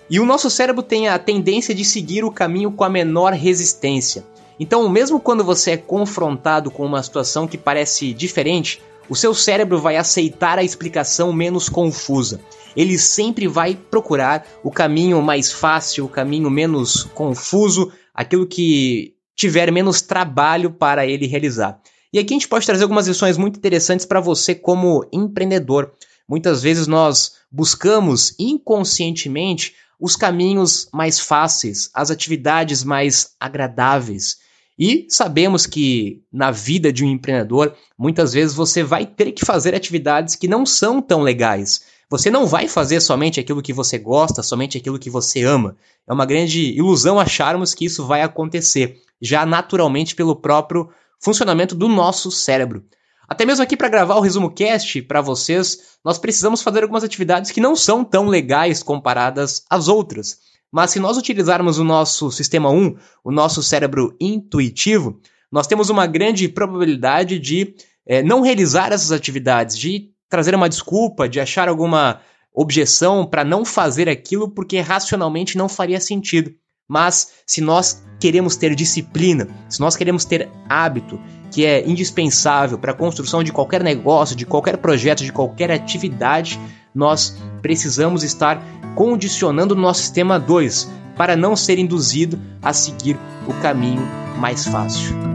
E 0.08 0.20
o 0.20 0.26
nosso 0.26 0.50
cérebro 0.50 0.82
tem 0.82 1.08
a 1.08 1.18
tendência 1.18 1.74
de 1.74 1.84
seguir 1.84 2.24
o 2.24 2.30
caminho 2.30 2.72
com 2.72 2.84
a 2.84 2.88
menor 2.88 3.32
resistência. 3.32 4.24
Então, 4.60 4.88
mesmo 4.88 5.18
quando 5.18 5.42
você 5.42 5.72
é 5.72 5.76
confrontado 5.76 6.70
com 6.70 6.84
uma 6.84 7.02
situação 7.02 7.48
que 7.48 7.56
parece 7.56 8.12
diferente, 8.12 8.80
o 9.08 9.16
seu 9.16 9.34
cérebro 9.34 9.78
vai 9.78 9.96
aceitar 9.96 10.58
a 10.58 10.64
explicação 10.64 11.32
menos 11.32 11.68
confusa 11.68 12.40
ele 12.76 12.98
sempre 12.98 13.46
vai 13.46 13.74
procurar 13.74 14.46
o 14.62 14.70
caminho 14.70 15.20
mais 15.22 15.52
fácil, 15.52 16.04
o 16.04 16.08
caminho 16.08 16.50
menos 16.50 17.04
confuso, 17.14 17.92
aquilo 18.14 18.46
que 18.46 19.14
tiver 19.36 19.70
menos 19.70 20.00
trabalho 20.00 20.70
para 20.70 21.06
ele 21.06 21.26
realizar. 21.26 21.80
E 22.12 22.18
aqui 22.18 22.34
a 22.34 22.36
gente 22.36 22.48
pode 22.48 22.66
trazer 22.66 22.82
algumas 22.82 23.06
lições 23.06 23.38
muito 23.38 23.56
interessantes 23.56 24.04
para 24.04 24.20
você 24.20 24.54
como 24.54 25.06
empreendedor. 25.12 25.92
Muitas 26.28 26.62
vezes 26.62 26.86
nós 26.86 27.32
buscamos 27.50 28.34
inconscientemente 28.38 29.74
os 30.02 30.16
caminhos 30.16 30.88
mais 30.92 31.20
fáceis, 31.20 31.88
as 31.94 32.10
atividades 32.10 32.82
mais 32.82 33.36
agradáveis. 33.38 34.38
E 34.76 35.06
sabemos 35.08 35.64
que 35.64 36.24
na 36.32 36.50
vida 36.50 36.92
de 36.92 37.04
um 37.04 37.08
empreendedor, 37.08 37.76
muitas 37.96 38.32
vezes 38.32 38.52
você 38.52 38.82
vai 38.82 39.06
ter 39.06 39.30
que 39.30 39.46
fazer 39.46 39.76
atividades 39.76 40.34
que 40.34 40.48
não 40.48 40.66
são 40.66 41.00
tão 41.00 41.20
legais. 41.20 41.84
Você 42.10 42.32
não 42.32 42.46
vai 42.46 42.66
fazer 42.66 43.00
somente 43.00 43.38
aquilo 43.38 43.62
que 43.62 43.72
você 43.72 43.96
gosta, 43.96 44.42
somente 44.42 44.76
aquilo 44.76 44.98
que 44.98 45.08
você 45.08 45.44
ama. 45.44 45.76
É 46.04 46.12
uma 46.12 46.26
grande 46.26 46.72
ilusão 46.72 47.20
acharmos 47.20 47.72
que 47.72 47.84
isso 47.84 48.04
vai 48.04 48.22
acontecer, 48.22 49.00
já 49.20 49.46
naturalmente 49.46 50.16
pelo 50.16 50.34
próprio 50.34 50.90
funcionamento 51.20 51.76
do 51.76 51.86
nosso 51.86 52.28
cérebro. 52.28 52.84
Até 53.32 53.46
mesmo 53.46 53.64
aqui 53.64 53.78
para 53.78 53.88
gravar 53.88 54.16
o 54.16 54.20
resumo 54.20 54.50
cast 54.50 55.00
para 55.00 55.22
vocês, 55.22 55.96
nós 56.04 56.18
precisamos 56.18 56.60
fazer 56.60 56.82
algumas 56.82 57.02
atividades 57.02 57.50
que 57.50 57.62
não 57.62 57.74
são 57.74 58.04
tão 58.04 58.26
legais 58.26 58.82
comparadas 58.82 59.64
às 59.70 59.88
outras. 59.88 60.36
Mas 60.70 60.90
se 60.90 61.00
nós 61.00 61.16
utilizarmos 61.16 61.78
o 61.78 61.84
nosso 61.84 62.30
sistema 62.30 62.68
1, 62.68 62.94
o 63.24 63.32
nosso 63.32 63.62
cérebro 63.62 64.14
intuitivo, 64.20 65.18
nós 65.50 65.66
temos 65.66 65.88
uma 65.88 66.06
grande 66.06 66.46
probabilidade 66.46 67.38
de 67.38 67.74
é, 68.04 68.22
não 68.22 68.42
realizar 68.42 68.92
essas 68.92 69.12
atividades, 69.12 69.78
de 69.78 70.10
trazer 70.28 70.54
uma 70.54 70.68
desculpa, 70.68 71.26
de 71.26 71.40
achar 71.40 71.70
alguma 71.70 72.20
objeção 72.52 73.24
para 73.24 73.42
não 73.42 73.64
fazer 73.64 74.10
aquilo 74.10 74.50
porque 74.50 74.78
racionalmente 74.78 75.56
não 75.56 75.70
faria 75.70 76.02
sentido. 76.02 76.52
Mas 76.86 77.32
se 77.46 77.62
nós 77.62 78.04
queremos 78.20 78.56
ter 78.56 78.74
disciplina, 78.74 79.48
se 79.70 79.80
nós 79.80 79.96
queremos 79.96 80.26
ter 80.26 80.50
hábito, 80.68 81.18
que 81.52 81.66
é 81.66 81.86
indispensável 81.86 82.78
para 82.78 82.92
a 82.92 82.94
construção 82.94 83.42
de 83.44 83.52
qualquer 83.52 83.84
negócio, 83.84 84.34
de 84.34 84.46
qualquer 84.46 84.78
projeto, 84.78 85.22
de 85.22 85.30
qualquer 85.30 85.70
atividade, 85.70 86.58
nós 86.94 87.36
precisamos 87.60 88.24
estar 88.24 88.60
condicionando 88.94 89.74
o 89.74 89.78
nosso 89.78 90.00
sistema 90.00 90.40
2 90.40 90.90
para 91.16 91.36
não 91.36 91.54
ser 91.54 91.78
induzido 91.78 92.40
a 92.62 92.72
seguir 92.72 93.18
o 93.46 93.52
caminho 93.60 94.02
mais 94.38 94.66
fácil. 94.66 95.31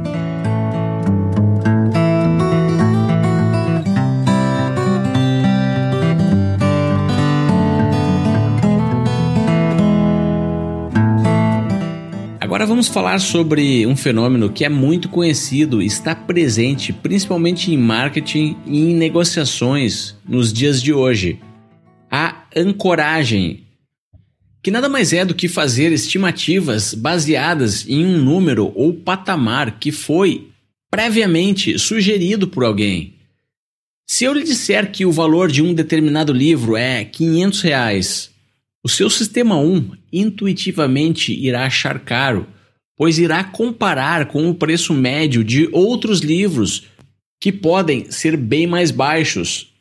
Agora 12.58 12.70
vamos 12.70 12.88
falar 12.88 13.20
sobre 13.20 13.86
um 13.86 13.96
fenômeno 13.96 14.52
que 14.52 14.66
é 14.66 14.70
muito 14.70 15.10
conhecido, 15.10 15.80
está 15.80 16.16
presente 16.16 16.92
principalmente 16.92 17.72
em 17.72 17.78
marketing 17.78 18.58
e 18.66 18.80
em 18.80 18.96
negociações 18.96 20.16
nos 20.28 20.52
dias 20.52 20.82
de 20.82 20.92
hoje: 20.92 21.40
a 22.10 22.48
ancoragem, 22.56 23.64
que 24.64 24.72
nada 24.72 24.90
mais 24.90 25.14
é 25.14 25.24
do 25.24 25.36
que 25.36 25.48
fazer 25.48 25.92
estimativas 25.92 26.96
baseadas 26.96 27.88
em 27.88 28.04
um 28.04 28.18
número 28.18 28.72
ou 28.74 28.92
patamar 28.92 29.78
que 29.78 29.92
foi 29.92 30.48
previamente 30.90 31.78
sugerido 31.78 32.48
por 32.48 32.64
alguém. 32.64 33.14
Se 34.08 34.26
eu 34.26 34.34
lhe 34.34 34.44
disser 34.44 34.92
que 34.92 35.06
o 35.06 35.12
valor 35.12 35.52
de 35.52 35.62
um 35.62 35.76
determinado 35.76 36.34
livro 36.34 36.76
é 36.76 37.06
500 37.06 37.62
reais, 37.62 38.32
O 38.88 38.90
seu 38.90 39.10
sistema 39.10 39.60
1 39.60 39.92
intuitivamente 40.14 41.34
irá 41.34 41.66
achar 41.66 42.00
caro, 42.00 42.48
pois 42.96 43.20
irá 43.20 43.44
comparar 43.44 44.28
com 44.28 44.50
o 44.50 44.56
preço 44.56 44.94
médio 44.94 45.44
de 45.44 45.68
outros 45.74 46.22
livros 46.22 46.86
que 47.38 47.52
podem 47.52 48.10
ser 48.10 48.38
bem 48.38 48.66
mais 48.66 48.90
baixos. 48.90 49.74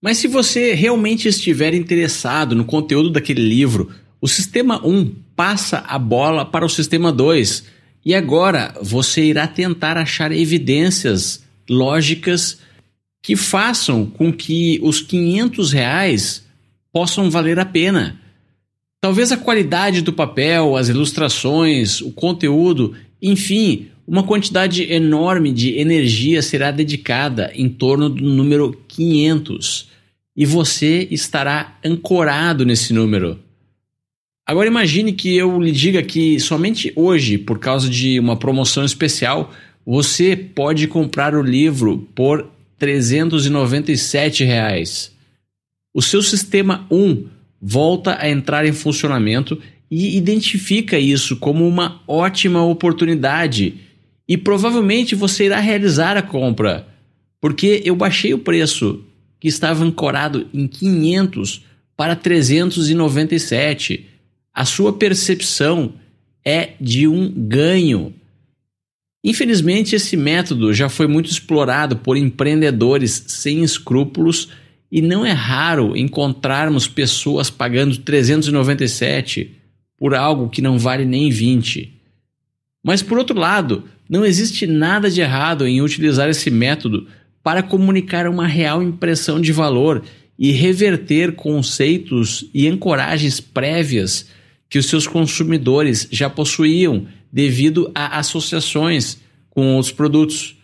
Mas 0.00 0.18
se 0.18 0.28
você 0.28 0.72
realmente 0.72 1.26
estiver 1.26 1.74
interessado 1.74 2.54
no 2.54 2.64
conteúdo 2.64 3.10
daquele 3.10 3.42
livro, 3.42 3.90
o 4.20 4.28
sistema 4.28 4.80
1 4.86 5.12
passa 5.34 5.78
a 5.78 5.98
bola 5.98 6.46
para 6.46 6.64
o 6.64 6.70
sistema 6.70 7.10
2 7.10 7.64
e 8.06 8.14
agora 8.14 8.72
você 8.80 9.24
irá 9.24 9.48
tentar 9.48 9.96
achar 9.96 10.30
evidências 10.30 11.42
lógicas 11.68 12.60
que 13.20 13.34
façam 13.34 14.06
com 14.06 14.32
que 14.32 14.78
os 14.80 15.00
500 15.00 15.72
reais 15.72 16.44
possam 16.92 17.28
valer 17.28 17.58
a 17.58 17.64
pena. 17.64 18.22
Talvez 19.04 19.30
a 19.30 19.36
qualidade 19.36 20.00
do 20.00 20.14
papel, 20.14 20.78
as 20.78 20.88
ilustrações, 20.88 22.00
o 22.00 22.10
conteúdo, 22.10 22.94
enfim, 23.20 23.88
uma 24.08 24.22
quantidade 24.22 24.90
enorme 24.90 25.52
de 25.52 25.78
energia 25.78 26.40
será 26.40 26.70
dedicada 26.70 27.52
em 27.54 27.68
torno 27.68 28.08
do 28.08 28.24
número 28.24 28.74
500 28.88 29.90
e 30.34 30.46
você 30.46 31.06
estará 31.10 31.76
ancorado 31.84 32.64
nesse 32.64 32.94
número. 32.94 33.38
Agora 34.46 34.68
imagine 34.68 35.12
que 35.12 35.36
eu 35.36 35.60
lhe 35.60 35.70
diga 35.70 36.02
que 36.02 36.40
somente 36.40 36.90
hoje, 36.96 37.36
por 37.36 37.58
causa 37.58 37.90
de 37.90 38.18
uma 38.18 38.38
promoção 38.38 38.86
especial, 38.86 39.52
você 39.84 40.34
pode 40.34 40.88
comprar 40.88 41.34
o 41.34 41.42
livro 41.42 42.08
por 42.14 42.48
397 42.78 44.44
reais. 44.44 45.12
O 45.92 46.00
seu 46.00 46.22
sistema 46.22 46.86
1 46.90 47.33
volta 47.66 48.18
a 48.20 48.28
entrar 48.28 48.66
em 48.66 48.72
funcionamento 48.74 49.58
e 49.90 50.18
identifica 50.18 50.98
isso 50.98 51.36
como 51.36 51.66
uma 51.66 52.02
ótima 52.06 52.62
oportunidade 52.62 53.76
e 54.28 54.36
provavelmente 54.36 55.14
você 55.14 55.46
irá 55.46 55.60
realizar 55.60 56.14
a 56.18 56.22
compra, 56.22 56.86
porque 57.40 57.80
eu 57.82 57.96
baixei 57.96 58.34
o 58.34 58.38
preço 58.38 59.02
que 59.40 59.48
estava 59.48 59.82
ancorado 59.82 60.46
em 60.52 60.66
500 60.66 61.64
para 61.96 62.14
397 62.14 64.08
a 64.52 64.64
sua 64.66 64.92
percepção 64.92 65.94
é 66.44 66.72
de 66.78 67.08
um 67.08 67.28
ganho. 67.30 68.12
Infelizmente, 69.24 69.96
esse 69.96 70.16
método 70.16 70.74
já 70.74 70.90
foi 70.90 71.06
muito 71.06 71.30
explorado 71.30 71.96
por 71.96 72.16
empreendedores 72.16 73.24
sem 73.26 73.64
escrúpulos 73.64 74.50
e 74.94 75.02
não 75.02 75.26
é 75.26 75.32
raro 75.32 75.96
encontrarmos 75.96 76.86
pessoas 76.86 77.50
pagando 77.50 77.98
397 77.98 79.50
por 79.98 80.14
algo 80.14 80.48
que 80.48 80.62
não 80.62 80.78
vale 80.78 81.04
nem 81.04 81.30
20. 81.30 81.92
Mas 82.80 83.02
por 83.02 83.18
outro 83.18 83.36
lado, 83.36 83.88
não 84.08 84.24
existe 84.24 84.68
nada 84.68 85.10
de 85.10 85.20
errado 85.20 85.66
em 85.66 85.82
utilizar 85.82 86.28
esse 86.28 86.48
método 86.48 87.08
para 87.42 87.60
comunicar 87.60 88.28
uma 88.28 88.46
real 88.46 88.80
impressão 88.84 89.40
de 89.40 89.50
valor 89.50 90.04
e 90.38 90.52
reverter 90.52 91.34
conceitos 91.34 92.48
e 92.54 92.68
ancoragens 92.68 93.40
prévias 93.40 94.28
que 94.68 94.78
os 94.78 94.86
seus 94.86 95.08
consumidores 95.08 96.06
já 96.08 96.30
possuíam 96.30 97.08
devido 97.32 97.90
a 97.96 98.20
associações 98.20 99.18
com 99.50 99.74
outros 99.74 99.92
produtos. 99.92 100.56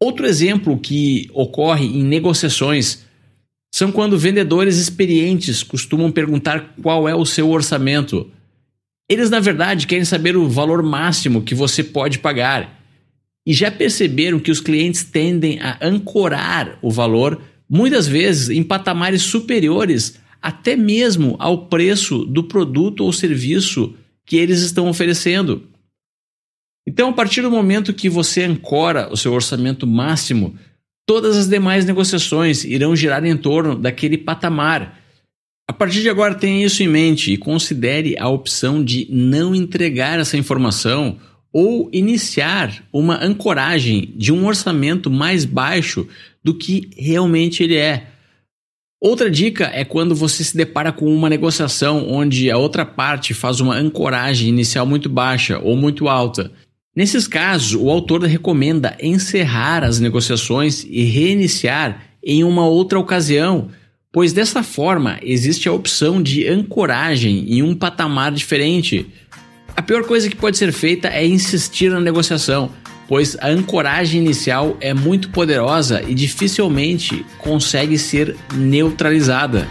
Outro 0.00 0.24
exemplo 0.24 0.78
que 0.78 1.28
ocorre 1.34 1.84
em 1.84 2.02
negociações 2.02 3.09
são 3.72 3.92
quando 3.92 4.18
vendedores 4.18 4.76
experientes 4.76 5.62
costumam 5.62 6.10
perguntar 6.10 6.74
qual 6.82 7.08
é 7.08 7.14
o 7.14 7.24
seu 7.24 7.48
orçamento. 7.50 8.30
Eles, 9.08 9.30
na 9.30 9.40
verdade, 9.40 9.86
querem 9.86 10.04
saber 10.04 10.36
o 10.36 10.48
valor 10.48 10.82
máximo 10.82 11.42
que 11.42 11.54
você 11.54 11.82
pode 11.82 12.18
pagar. 12.18 12.80
E 13.46 13.52
já 13.52 13.70
perceberam 13.70 14.38
que 14.38 14.50
os 14.50 14.60
clientes 14.60 15.04
tendem 15.04 15.60
a 15.60 15.78
ancorar 15.80 16.78
o 16.82 16.90
valor, 16.90 17.40
muitas 17.68 18.06
vezes 18.06 18.50
em 18.50 18.62
patamares 18.62 19.22
superiores 19.22 20.18
até 20.42 20.74
mesmo 20.74 21.36
ao 21.38 21.66
preço 21.66 22.24
do 22.24 22.44
produto 22.44 23.04
ou 23.04 23.12
serviço 23.12 23.94
que 24.24 24.36
eles 24.36 24.60
estão 24.60 24.88
oferecendo. 24.88 25.68
Então, 26.86 27.10
a 27.10 27.12
partir 27.12 27.42
do 27.42 27.50
momento 27.50 27.92
que 27.92 28.08
você 28.08 28.44
ancora 28.44 29.12
o 29.12 29.16
seu 29.16 29.32
orçamento 29.32 29.86
máximo, 29.86 30.56
todas 31.06 31.36
as 31.36 31.48
demais 31.48 31.84
negociações 31.84 32.64
irão 32.64 32.94
girar 32.94 33.24
em 33.24 33.36
torno 33.36 33.76
daquele 33.76 34.18
patamar. 34.18 34.98
A 35.68 35.72
partir 35.72 36.02
de 36.02 36.08
agora, 36.08 36.34
tenha 36.34 36.66
isso 36.66 36.82
em 36.82 36.88
mente 36.88 37.32
e 37.32 37.36
considere 37.36 38.18
a 38.18 38.28
opção 38.28 38.82
de 38.82 39.06
não 39.10 39.54
entregar 39.54 40.18
essa 40.18 40.36
informação 40.36 41.18
ou 41.52 41.88
iniciar 41.92 42.84
uma 42.92 43.22
ancoragem 43.22 44.12
de 44.16 44.32
um 44.32 44.46
orçamento 44.46 45.10
mais 45.10 45.44
baixo 45.44 46.06
do 46.42 46.54
que 46.54 46.90
realmente 46.96 47.62
ele 47.62 47.76
é. 47.76 48.06
Outra 49.00 49.30
dica 49.30 49.70
é 49.72 49.84
quando 49.84 50.14
você 50.14 50.44
se 50.44 50.56
depara 50.56 50.92
com 50.92 51.06
uma 51.06 51.30
negociação 51.30 52.06
onde 52.08 52.50
a 52.50 52.58
outra 52.58 52.84
parte 52.84 53.32
faz 53.32 53.58
uma 53.58 53.74
ancoragem 53.74 54.48
inicial 54.48 54.84
muito 54.84 55.08
baixa 55.08 55.58
ou 55.58 55.74
muito 55.74 56.08
alta. 56.08 56.52
Nesses 56.94 57.28
casos, 57.28 57.74
o 57.74 57.88
autor 57.88 58.24
recomenda 58.24 58.96
encerrar 59.00 59.84
as 59.84 60.00
negociações 60.00 60.84
e 60.88 61.04
reiniciar 61.04 62.02
em 62.22 62.42
uma 62.42 62.66
outra 62.66 62.98
ocasião, 62.98 63.68
pois 64.12 64.32
dessa 64.32 64.62
forma 64.64 65.16
existe 65.22 65.68
a 65.68 65.72
opção 65.72 66.20
de 66.20 66.48
ancoragem 66.48 67.44
em 67.48 67.62
um 67.62 67.76
patamar 67.76 68.32
diferente. 68.32 69.06
A 69.76 69.80
pior 69.80 70.02
coisa 70.04 70.28
que 70.28 70.34
pode 70.34 70.58
ser 70.58 70.72
feita 70.72 71.06
é 71.08 71.24
insistir 71.24 71.90
na 71.90 72.00
negociação, 72.00 72.72
pois 73.06 73.36
a 73.40 73.46
ancoragem 73.46 74.20
inicial 74.20 74.76
é 74.80 74.92
muito 74.92 75.30
poderosa 75.30 76.02
e 76.02 76.12
dificilmente 76.12 77.24
consegue 77.38 77.96
ser 77.98 78.36
neutralizada. 78.52 79.68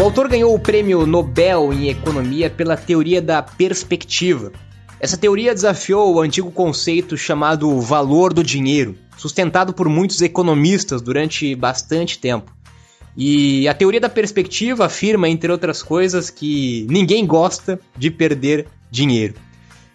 O 0.00 0.04
autor 0.04 0.28
ganhou 0.28 0.54
o 0.54 0.58
prêmio 0.58 1.04
Nobel 1.04 1.74
em 1.74 1.90
Economia 1.90 2.48
pela 2.48 2.74
teoria 2.74 3.20
da 3.20 3.42
perspectiva. 3.42 4.50
Essa 4.98 5.18
teoria 5.18 5.52
desafiou 5.52 6.14
o 6.14 6.20
antigo 6.22 6.50
conceito 6.50 7.18
chamado 7.18 7.78
valor 7.82 8.32
do 8.32 8.42
dinheiro, 8.42 8.96
sustentado 9.18 9.74
por 9.74 9.90
muitos 9.90 10.22
economistas 10.22 11.02
durante 11.02 11.54
bastante 11.54 12.18
tempo. 12.18 12.50
E 13.14 13.68
a 13.68 13.74
teoria 13.74 14.00
da 14.00 14.08
perspectiva 14.08 14.86
afirma, 14.86 15.28
entre 15.28 15.52
outras 15.52 15.82
coisas, 15.82 16.30
que 16.30 16.86
ninguém 16.88 17.26
gosta 17.26 17.78
de 17.94 18.10
perder 18.10 18.68
dinheiro. 18.90 19.34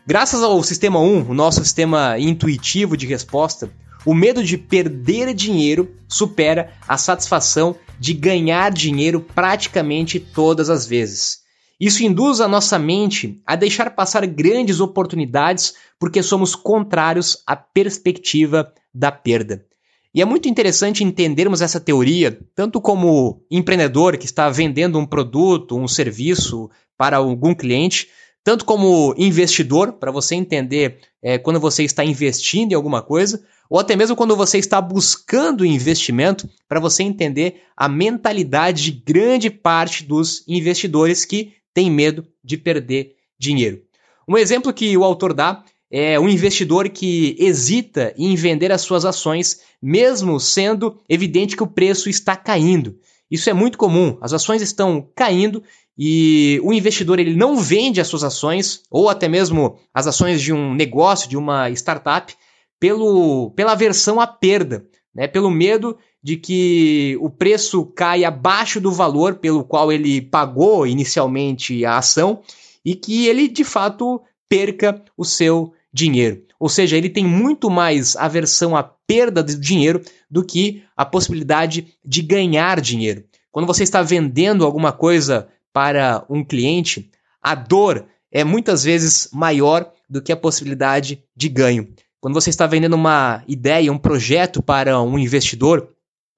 Graças 0.06 0.44
ao 0.44 0.62
sistema 0.62 1.00
1, 1.00 1.32
o 1.32 1.34
nosso 1.34 1.64
sistema 1.64 2.20
intuitivo 2.20 2.96
de 2.96 3.08
resposta, 3.08 3.72
o 4.06 4.14
medo 4.14 4.44
de 4.44 4.56
perder 4.56 5.34
dinheiro 5.34 5.90
supera 6.08 6.74
a 6.88 6.96
satisfação 6.96 7.76
de 8.00 8.14
ganhar 8.14 8.72
dinheiro 8.72 9.22
praticamente 9.22 10.20
todas 10.20 10.70
as 10.70 10.86
vezes. 10.86 11.44
Isso 11.80 12.04
induz 12.04 12.40
a 12.40 12.48
nossa 12.48 12.80
mente 12.80 13.42
a 13.46 13.56
deixar 13.56 13.90
passar 13.92 14.26
grandes 14.26 14.80
oportunidades 14.80 15.76
porque 16.00 16.24
somos 16.24 16.56
contrários 16.56 17.44
à 17.46 17.56
perspectiva 17.56 18.74
da 18.94 19.12
perda. 19.12 19.66
E 20.14 20.22
é 20.22 20.26
muito 20.26 20.48
interessante 20.48 21.04
entendermos 21.04 21.62
essa 21.62 21.78
teoria, 21.78 22.40
tanto 22.56 22.80
como 22.80 23.44
empreendedor 23.52 24.16
que 24.18 24.26
está 24.26 24.50
vendendo 24.50 24.98
um 24.98 25.06
produto, 25.06 25.78
um 25.78 25.90
serviço 25.90 26.70
para 26.98 27.18
algum 27.18 27.54
cliente, 27.54 28.08
tanto 28.42 28.64
como 28.64 29.14
investidor, 29.18 29.94
para 29.94 30.12
você 30.12 30.36
entender 30.36 31.00
é, 31.22 31.38
quando 31.38 31.60
você 31.60 31.84
está 31.84 32.06
investindo 32.06 32.72
em 32.72 32.76
alguma 32.76 33.02
coisa, 33.02 33.44
ou 33.70 33.80
até 33.80 33.96
mesmo 33.96 34.16
quando 34.16 34.36
você 34.36 34.58
está 34.58 34.80
buscando 34.80 35.66
investimento, 35.66 36.50
para 36.68 36.80
você 36.80 37.04
entender 37.04 37.62
a 37.76 37.88
mentalidade 37.90 38.84
de 38.84 38.92
grande 38.92 39.50
parte 39.50 40.04
dos 40.04 40.44
investidores 40.48 41.26
que 41.26 41.54
tem 41.74 41.90
medo 41.90 42.26
de 42.44 42.58
perder 42.58 43.16
dinheiro. 43.38 43.82
Um 44.28 44.38
exemplo 44.38 44.74
que 44.74 44.96
o 44.98 45.04
autor 45.04 45.34
dá 45.34 45.64
é 45.92 46.20
um 46.20 46.28
investidor 46.28 46.90
que 46.90 47.36
hesita 47.40 48.14
em 48.18 48.36
vender 48.36 48.72
as 48.72 48.82
suas 48.82 49.06
ações, 49.06 49.62
mesmo 49.82 50.40
sendo 50.40 50.98
evidente 51.08 51.56
que 51.56 51.64
o 51.64 51.68
preço 51.68 52.10
está 52.10 52.36
caindo. 52.36 52.98
Isso 53.30 53.50
é 53.50 53.54
muito 53.54 53.78
comum. 53.78 54.18
As 54.22 54.34
ações 54.34 54.62
estão 54.62 55.08
caindo 55.16 55.64
e 55.98 56.60
o 56.64 56.74
investidor 56.74 57.20
ele 57.20 57.36
não 57.36 57.58
vende 57.58 58.02
as 58.02 58.08
suas 58.08 58.24
ações 58.24 58.82
ou 58.90 59.10
até 59.10 59.28
mesmo 59.28 59.78
as 59.94 60.08
ações 60.08 60.42
de 60.42 60.52
um 60.52 60.74
negócio, 60.74 61.30
de 61.30 61.38
uma 61.38 61.70
startup, 61.72 62.36
pelo, 62.80 63.52
pela 63.52 63.72
aversão 63.74 64.20
à 64.20 64.28
perda, 64.28 64.86
né? 65.14 65.28
pelo 65.28 65.50
medo 65.50 65.98
de 66.22 66.38
que 66.38 67.18
o 67.22 67.30
preço 67.30 67.86
caia 67.86 68.28
abaixo 68.30 68.82
do 68.82 68.92
valor 68.92 69.36
pelo 69.36 69.64
qual 69.64 69.92
ele 69.92 70.22
pagou 70.22 70.88
inicialmente 70.88 71.86
a 71.86 71.98
ação 71.98 72.42
e 72.84 72.96
que 72.96 73.28
ele 73.28 73.48
de 73.48 73.64
fato 73.64 74.22
perca 74.50 75.04
o 75.18 75.24
seu 75.24 75.74
dinheiro. 75.94 76.44
Ou 76.60 76.70
seja, 76.70 76.98
ele 76.98 77.10
tem 77.10 77.26
muito 77.26 77.70
mais 77.70 78.16
aversão 78.16 78.76
à 78.76 78.84
perda 78.84 79.44
de 79.44 79.56
dinheiro 79.56 80.02
do 80.30 80.44
que 80.44 80.84
a 80.96 81.06
possibilidade 81.06 81.94
de 82.04 82.22
ganhar 82.22 82.82
dinheiro. 82.82 83.24
Quando 83.52 83.68
você 83.68 83.84
está 83.84 84.02
vendendo 84.02 84.66
alguma 84.66 84.92
coisa 84.92 85.48
para 85.72 86.26
um 86.30 86.44
cliente, 86.44 87.10
a 87.42 87.54
dor 87.54 88.06
é 88.32 88.44
muitas 88.44 88.84
vezes 88.84 89.30
maior 89.32 89.92
do 90.10 90.22
que 90.22 90.32
a 90.32 90.38
possibilidade 90.38 91.24
de 91.36 91.50
ganho. 91.50 91.88
Quando 92.26 92.42
você 92.42 92.50
está 92.50 92.66
vendendo 92.66 92.96
uma 92.96 93.44
ideia, 93.48 93.94
um 93.94 94.00
projeto 94.00 94.60
para 94.60 95.00
um 95.00 95.16
investidor, 95.20 95.90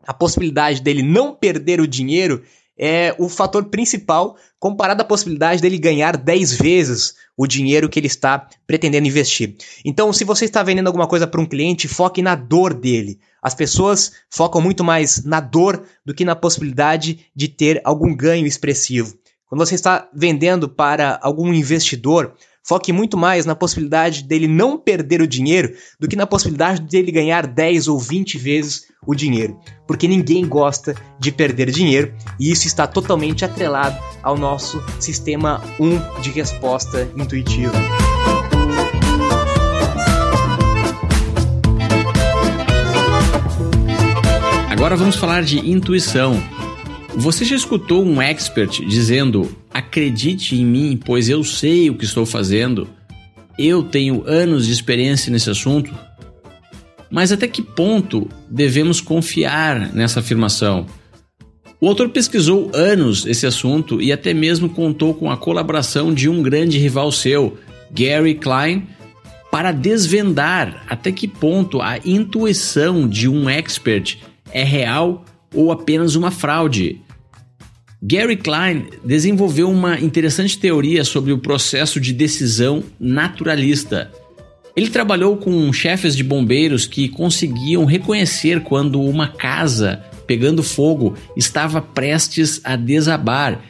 a 0.06 0.13
possibilidade 0.13 0.82
dele 0.82 1.02
não 1.02 1.34
perder 1.34 1.80
o 1.80 1.88
dinheiro 1.88 2.43
é 2.78 3.15
o 3.17 3.30
fator 3.30 3.63
principal 3.69 4.36
comparado 4.60 5.02
à 5.02 5.06
possibilidade 5.06 5.62
dele 5.62 5.78
ganhar 5.78 6.17
10 6.17 6.56
vezes 6.56 7.15
o 7.38 7.47
dinheiro 7.47 7.88
que 7.88 7.97
ele 7.97 8.08
está 8.08 8.50
pretendendo 8.67 9.08
investir. 9.08 9.56
Então, 9.86 10.12
se 10.12 10.26
você 10.26 10.43
está 10.43 10.62
vendendo 10.62 10.88
alguma 10.88 11.08
coisa 11.08 11.26
para 11.26 11.39
um 11.39 11.45
cliente, 11.45 11.88
foque 11.88 12.21
na 12.21 12.36
dor 12.36 12.73
dele. 12.73 13.17
As 13.41 13.56
pessoas 13.56 14.12
focam 14.30 14.60
muito 14.60 14.84
mais 14.84 15.23
na 15.23 15.39
dor 15.39 15.86
do 16.06 16.13
que 16.13 16.26
na 16.26 16.36
possibilidade 16.36 17.26
de 17.34 17.47
ter 17.47 17.80
algum 17.86 18.13
ganho 18.13 18.45
expressivo. 18.45 19.17
Quando 19.45 19.65
você 19.65 19.76
está 19.76 20.10
vendendo 20.13 20.67
para 20.67 21.17
algum 21.23 21.54
investidor, 21.54 22.34
foque 22.67 22.91
muito 22.91 23.17
mais 23.17 23.45
na 23.45 23.56
possibilidade 23.56 24.23
dele 24.23 24.47
não 24.47 24.77
perder 24.77 25.21
o 25.21 25.27
dinheiro 25.27 25.73
do 25.97 26.08
que 26.08 26.17
na 26.17 26.27
possibilidade 26.27 26.82
dele 26.82 27.12
ganhar 27.12 27.47
10 27.47 27.88
ou 27.88 27.97
20 27.97 28.38
vezes 28.38 28.88
o 29.06 29.15
dinheiro. 29.15 29.58
Porque 29.88 30.08
ninguém 30.08 30.45
gosta 30.45 30.93
de 31.17 31.32
perder 31.32 31.71
dinheiro 31.71 32.13
e 32.38 32.51
isso 32.51 32.67
está 32.67 32.86
totalmente 32.86 33.45
atrelado 33.45 33.97
ao 34.21 34.38
nosso 34.38 34.84
sistema 34.99 35.63
1 35.80 36.21
de 36.21 36.30
resposta 36.32 37.10
intuitiva. 37.15 37.71
Agora 44.69 44.97
vamos 44.97 45.15
falar 45.15 45.41
de 45.43 45.58
intuição. 45.71 46.38
Você 47.19 47.43
já 47.43 47.56
escutou 47.56 48.06
um 48.06 48.21
expert 48.21 48.86
dizendo: 48.86 49.49
acredite 49.73 50.56
em 50.56 50.63
mim, 50.63 50.99
pois 51.03 51.27
eu 51.27 51.43
sei 51.43 51.89
o 51.89 51.95
que 51.95 52.06
estou 52.06 52.27
fazendo? 52.27 52.88
Eu 53.58 53.82
tenho 53.82 54.23
anos 54.27 54.67
de 54.67 54.71
experiência 54.71 55.32
nesse 55.32 55.49
assunto? 55.49 55.91
Mas 57.10 57.32
até 57.32 57.47
que 57.47 57.63
ponto 57.63 58.30
devemos 58.47 59.01
confiar 59.01 59.91
nessa 59.95 60.19
afirmação? 60.19 60.86
O 61.82 61.88
autor 61.88 62.10
pesquisou 62.10 62.69
anos 62.71 63.25
esse 63.25 63.47
assunto 63.47 63.99
e 63.99 64.12
até 64.12 64.32
mesmo 64.32 64.69
contou 64.69 65.15
com 65.15 65.32
a 65.32 65.38
colaboração 65.38 66.13
de 66.13 66.30
um 66.30 66.43
grande 66.43 66.77
rival 66.77 67.12
seu, 67.12 67.58
Gary 67.89 68.36
Klein, 68.36 68.86
para 69.51 69.71
desvendar 69.71 70.86
até 70.88 71.12
que 71.12 71.27
ponto 71.27 71.82
a 71.82 71.97
intuição 72.06 73.10
de 73.10 73.27
um 73.27 73.49
expert 73.49 74.19
é 74.51 74.63
real 74.63 75.25
ou 75.51 75.71
apenas 75.71 76.13
uma 76.13 76.30
fraude. 76.30 77.01
Gary 78.02 78.38
Klein 78.38 78.86
desenvolveu 79.04 79.70
uma 79.70 80.00
interessante 80.00 80.58
teoria 80.60 81.04
sobre 81.04 81.32
o 81.32 81.40
processo 81.40 82.00
de 82.00 82.14
decisão 82.14 82.84
naturalista. 83.00 84.12
Ele 84.76 84.90
trabalhou 84.90 85.38
com 85.38 85.74
chefes 85.74 86.16
de 86.16 86.24
bombeiros 86.24 86.86
que 86.86 87.10
conseguiam 87.10 87.86
reconhecer 87.86 88.62
quando 88.62 89.02
uma 89.02 89.28
casa 89.28 90.04
pegando 90.28 90.62
fogo 90.62 91.16
estava 91.36 91.82
prestes 91.82 92.62
a 92.64 92.76
desabar 92.76 93.64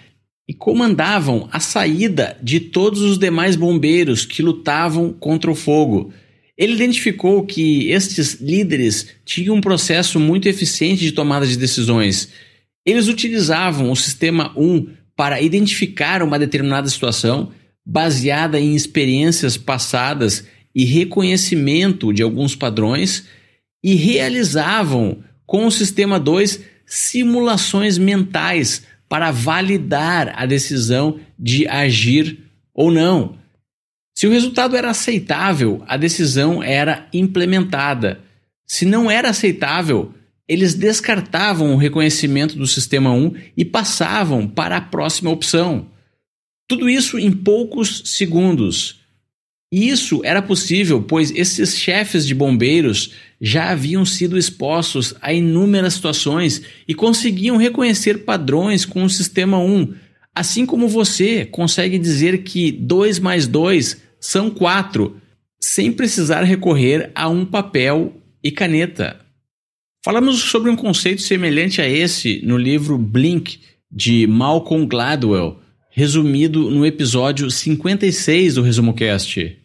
e 0.46 0.54
comandavam 0.54 1.48
a 1.52 1.62
saída 1.62 2.38
de 2.44 2.60
todos 2.60 3.02
os 3.02 3.18
demais 3.18 3.56
bombeiros 3.56 4.26
que 4.26 4.42
lutavam 4.42 5.14
contra 5.14 5.50
o 5.50 5.56
fogo. 5.56 6.12
Ele 6.58 6.74
identificou 6.74 7.46
que 7.46 7.90
estes 7.92 8.42
líderes 8.42 9.08
tinham 9.24 9.56
um 9.56 9.62
processo 9.62 10.20
muito 10.20 10.50
eficiente 10.50 11.02
de 11.02 11.12
tomada 11.14 11.48
de 11.48 11.56
decisões 11.56 12.30
eles 12.88 13.10
utilizavam 13.10 13.92
o 13.92 13.96
sistema 13.98 14.54
1 14.56 14.88
para 15.14 15.42
identificar 15.42 16.24
uma 16.24 16.40
determinada 16.40 16.88
situação 16.88 17.52
baseada 17.86 18.58
em 18.58 18.74
experiências 18.74 19.58
passadas 19.58 20.46
e 20.74 20.86
reconhecimento 20.86 22.14
de 22.14 22.24
alguns 22.24 22.56
padrões 22.56 23.26
e 23.84 23.94
realizavam 23.96 25.22
com 25.46 25.66
o 25.66 25.72
sistema 25.72 26.18
2 26.18 26.62
simulações 26.86 27.98
mentais 27.98 28.84
para 29.10 29.32
validar 29.32 30.34
a 30.38 30.46
decisão 30.46 31.20
de 31.38 31.68
agir 31.68 32.40
ou 32.74 32.90
não. 32.90 33.36
Se 34.16 34.28
o 34.28 34.32
resultado 34.32 34.78
era 34.78 34.92
aceitável, 34.92 35.84
a 35.88 35.98
decisão 35.98 36.64
era 36.64 37.06
implementada. 37.14 38.22
Se 38.66 38.86
não 38.86 39.12
era 39.12 39.30
aceitável, 39.30 40.14
eles 40.48 40.74
descartavam 40.74 41.74
o 41.74 41.78
reconhecimento 41.78 42.58
do 42.58 42.66
sistema 42.66 43.12
1 43.12 43.34
e 43.56 43.66
passavam 43.66 44.48
para 44.48 44.78
a 44.78 44.82
próxima 44.82 45.30
opção. 45.30 45.88
Tudo 46.68 46.90
isso 46.90 47.20
em 47.20 47.32
poucos 47.32 48.04
segundos. 48.06 49.00
E 49.72 49.90
isso 49.90 50.22
era 50.24 50.42
possível 50.42 51.04
pois 51.04 51.32
esses 51.32 51.78
chefes 51.78 52.26
de 52.26 52.34
bombeiros 52.34 53.12
já 53.40 53.72
haviam 53.72 54.06
sido 54.06 54.38
expostos 54.38 55.14
a 55.22 55.34
inúmeras 55.34 55.96
situações 55.96 56.62
e 56.88 56.94
conseguiam 56.94 57.58
reconhecer 57.58 58.24
padrões 58.24 58.86
com 58.86 59.04
o 59.04 59.10
sistema 59.10 59.60
1, 59.60 59.94
assim 60.34 60.66
como 60.66 60.88
você 60.88 61.46
consegue 61.46 62.00
dizer 62.00 62.44
que 62.44 62.72
2 62.72 63.20
mais 63.20 63.46
2 63.46 64.02
são 64.20 64.50
4, 64.50 65.18
sem 65.60 65.92
precisar 65.92 66.44
recorrer 66.44 67.12
a 67.14 67.28
um 67.28 67.46
papel 67.46 68.22
e 68.42 68.50
caneta. 68.50 69.27
Falamos 70.08 70.40
sobre 70.40 70.72
um 70.72 70.76
conceito 70.78 71.22
semelhante 71.22 71.82
a 71.82 71.90
esse 71.90 72.40
no 72.42 72.58
livro 72.58 72.98
Blink, 72.98 73.60
de 73.92 74.26
Malcolm 74.26 74.88
Gladwell, 74.88 75.60
resumido 75.92 76.72
no 76.72 76.86
episódio 76.86 77.52
56 77.52 78.56
do 78.56 78.62
ResumoCast. 78.62 79.58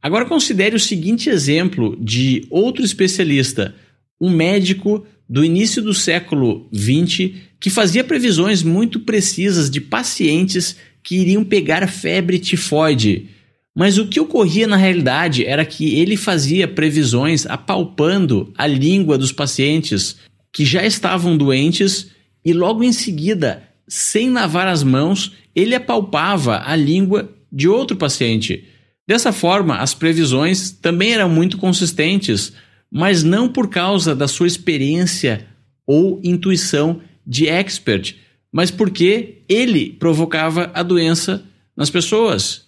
Agora 0.00 0.24
considere 0.24 0.76
o 0.76 0.80
seguinte 0.80 1.28
exemplo 1.28 1.94
de 2.00 2.46
outro 2.48 2.82
especialista, 2.82 3.74
um 4.18 4.30
médico 4.30 5.06
do 5.28 5.44
início 5.44 5.82
do 5.82 5.92
século 5.92 6.66
XX 6.74 7.32
que 7.60 7.68
fazia 7.68 8.02
previsões 8.02 8.62
muito 8.62 8.98
precisas 8.98 9.68
de 9.68 9.78
pacientes 9.78 10.74
que 11.02 11.16
iriam 11.16 11.44
pegar 11.44 11.86
febre 11.86 12.38
tifoide 12.38 13.28
mas 13.74 13.98
o 13.98 14.06
que 14.06 14.20
ocorria 14.20 14.66
na 14.66 14.76
realidade 14.76 15.44
era 15.44 15.64
que 15.64 15.98
ele 15.98 16.16
fazia 16.16 16.68
previsões 16.68 17.44
apalpando 17.46 18.52
a 18.56 18.66
língua 18.66 19.18
dos 19.18 19.32
pacientes 19.32 20.16
que 20.52 20.64
já 20.64 20.84
estavam 20.86 21.36
doentes 21.36 22.10
e 22.44 22.52
logo 22.52 22.84
em 22.84 22.92
seguida, 22.92 23.68
sem 23.88 24.30
lavar 24.30 24.68
as 24.68 24.84
mãos, 24.84 25.32
ele 25.54 25.74
apalpava 25.74 26.62
a 26.64 26.76
língua 26.76 27.32
de 27.50 27.68
outro 27.68 27.96
paciente. 27.96 28.64
Dessa 29.06 29.32
forma, 29.32 29.78
as 29.78 29.92
previsões 29.92 30.70
também 30.70 31.12
eram 31.12 31.28
muito 31.28 31.58
consistentes, 31.58 32.52
mas 32.90 33.24
não 33.24 33.48
por 33.48 33.68
causa 33.68 34.14
da 34.14 34.28
sua 34.28 34.46
experiência 34.46 35.46
ou 35.86 36.20
intuição 36.22 37.00
de 37.26 37.48
expert, 37.48 38.14
mas 38.52 38.70
porque 38.70 39.42
ele 39.48 39.90
provocava 39.98 40.70
a 40.72 40.82
doença 40.82 41.44
nas 41.76 41.90
pessoas. 41.90 42.64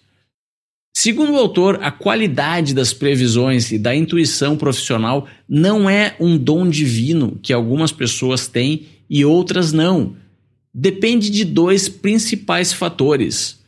Segundo 0.98 1.32
o 1.32 1.36
autor, 1.36 1.78
a 1.82 1.90
qualidade 1.90 2.72
das 2.72 2.94
previsões 2.94 3.70
e 3.70 3.78
da 3.78 3.94
intuição 3.94 4.56
profissional 4.56 5.28
não 5.46 5.90
é 5.90 6.16
um 6.18 6.38
dom 6.38 6.66
divino 6.66 7.38
que 7.42 7.52
algumas 7.52 7.92
pessoas 7.92 8.48
têm 8.48 8.86
e 9.08 9.22
outras 9.22 9.74
não. 9.74 10.16
Depende 10.72 11.28
de 11.28 11.44
dois 11.44 11.86
principais 11.86 12.72
fatores: 12.72 13.62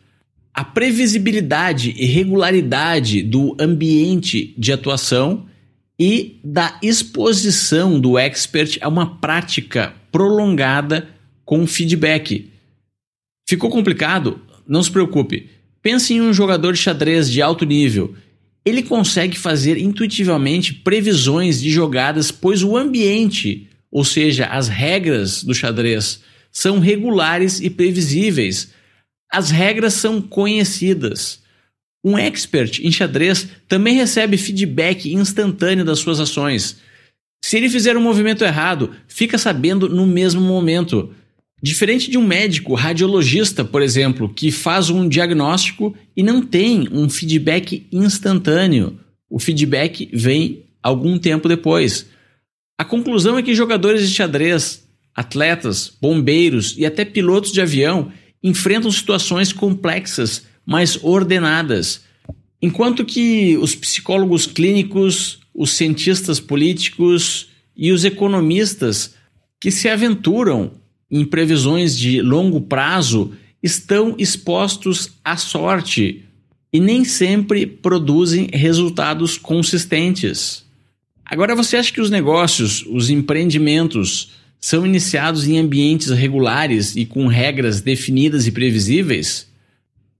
a 0.54 0.64
previsibilidade 0.64 1.94
e 1.98 2.06
regularidade 2.06 3.22
do 3.22 3.54
ambiente 3.60 4.54
de 4.56 4.72
atuação 4.72 5.44
e 6.00 6.40
da 6.42 6.78
exposição 6.82 8.00
do 8.00 8.16
expert 8.16 8.78
a 8.80 8.88
uma 8.88 9.18
prática 9.18 9.94
prolongada 10.10 11.06
com 11.44 11.66
feedback. 11.66 12.50
Ficou 13.46 13.68
complicado? 13.68 14.40
Não 14.66 14.82
se 14.82 14.90
preocupe. 14.90 15.57
Pense 15.82 16.14
em 16.14 16.20
um 16.20 16.32
jogador 16.32 16.72
de 16.72 16.78
xadrez 16.78 17.30
de 17.30 17.40
alto 17.40 17.64
nível. 17.64 18.14
Ele 18.64 18.82
consegue 18.82 19.38
fazer 19.38 19.78
intuitivamente 19.78 20.74
previsões 20.74 21.60
de 21.60 21.70
jogadas, 21.70 22.30
pois 22.30 22.62
o 22.62 22.76
ambiente, 22.76 23.68
ou 23.90 24.04
seja, 24.04 24.46
as 24.46 24.68
regras 24.68 25.42
do 25.42 25.54
xadrez, 25.54 26.20
são 26.52 26.78
regulares 26.78 27.60
e 27.60 27.70
previsíveis. 27.70 28.72
As 29.30 29.50
regras 29.50 29.94
são 29.94 30.20
conhecidas. 30.20 31.40
Um 32.04 32.16
expert 32.16 32.80
em 32.80 32.90
xadrez 32.90 33.48
também 33.66 33.96
recebe 33.96 34.36
feedback 34.36 35.12
instantâneo 35.12 35.84
das 35.84 35.98
suas 35.98 36.20
ações. 36.20 36.78
Se 37.44 37.56
ele 37.56 37.68
fizer 37.68 37.96
um 37.96 38.02
movimento 38.02 38.44
errado, 38.44 38.94
fica 39.06 39.38
sabendo 39.38 39.88
no 39.88 40.06
mesmo 40.06 40.40
momento. 40.40 41.14
Diferente 41.60 42.08
de 42.08 42.16
um 42.16 42.24
médico 42.24 42.74
radiologista, 42.74 43.64
por 43.64 43.82
exemplo, 43.82 44.32
que 44.32 44.52
faz 44.52 44.90
um 44.90 45.08
diagnóstico 45.08 45.94
e 46.16 46.22
não 46.22 46.40
tem 46.40 46.88
um 46.92 47.08
feedback 47.08 47.86
instantâneo. 47.90 48.98
O 49.28 49.40
feedback 49.40 50.08
vem 50.12 50.64
algum 50.80 51.18
tempo 51.18 51.48
depois. 51.48 52.06
A 52.78 52.84
conclusão 52.84 53.36
é 53.36 53.42
que 53.42 53.56
jogadores 53.56 54.08
de 54.08 54.14
xadrez, 54.14 54.86
atletas, 55.12 55.92
bombeiros 56.00 56.76
e 56.78 56.86
até 56.86 57.04
pilotos 57.04 57.52
de 57.52 57.60
avião 57.60 58.12
enfrentam 58.40 58.90
situações 58.90 59.52
complexas, 59.52 60.44
mas 60.64 60.96
ordenadas, 61.02 62.02
enquanto 62.62 63.04
que 63.04 63.56
os 63.56 63.74
psicólogos 63.74 64.46
clínicos, 64.46 65.40
os 65.52 65.72
cientistas 65.72 66.38
políticos 66.38 67.48
e 67.76 67.90
os 67.90 68.04
economistas 68.04 69.16
que 69.60 69.72
se 69.72 69.88
aventuram 69.88 70.70
em 71.10 71.24
previsões 71.24 71.96
de 71.96 72.20
longo 72.20 72.60
prazo 72.60 73.32
estão 73.62 74.14
expostos 74.18 75.10
à 75.24 75.36
sorte 75.36 76.24
e 76.72 76.80
nem 76.80 77.04
sempre 77.04 77.66
produzem 77.66 78.48
resultados 78.52 79.38
consistentes. 79.38 80.64
Agora, 81.24 81.54
você 81.54 81.76
acha 81.76 81.92
que 81.92 82.00
os 82.00 82.10
negócios, 82.10 82.84
os 82.86 83.10
empreendimentos, 83.10 84.32
são 84.60 84.84
iniciados 84.84 85.46
em 85.46 85.58
ambientes 85.58 86.08
regulares 86.10 86.96
e 86.96 87.04
com 87.04 87.26
regras 87.26 87.80
definidas 87.80 88.46
e 88.46 88.52
previsíveis? 88.52 89.48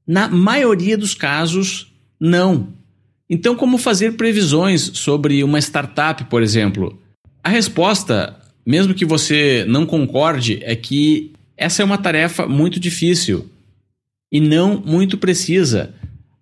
Na 0.07 0.29
maioria 0.29 0.97
dos 0.97 1.15
casos, 1.15 1.93
não. 2.19 2.69
Então, 3.29 3.55
como 3.55 3.77
fazer 3.77 4.17
previsões 4.17 4.91
sobre 4.95 5.45
uma 5.45 5.59
startup, 5.59 6.25
por 6.25 6.43
exemplo? 6.43 6.99
A 7.43 7.51
resposta, 7.51 8.39
mesmo 8.69 8.93
que 8.93 9.07
você 9.07 9.65
não 9.67 9.87
concorde, 9.87 10.59
é 10.61 10.77
que 10.77 11.33
essa 11.57 11.81
é 11.81 11.85
uma 11.87 11.97
tarefa 11.97 12.47
muito 12.47 12.79
difícil 12.79 13.49
e 14.31 14.43
não 14.43 14.79
muito 14.85 15.17
precisa. 15.17 15.95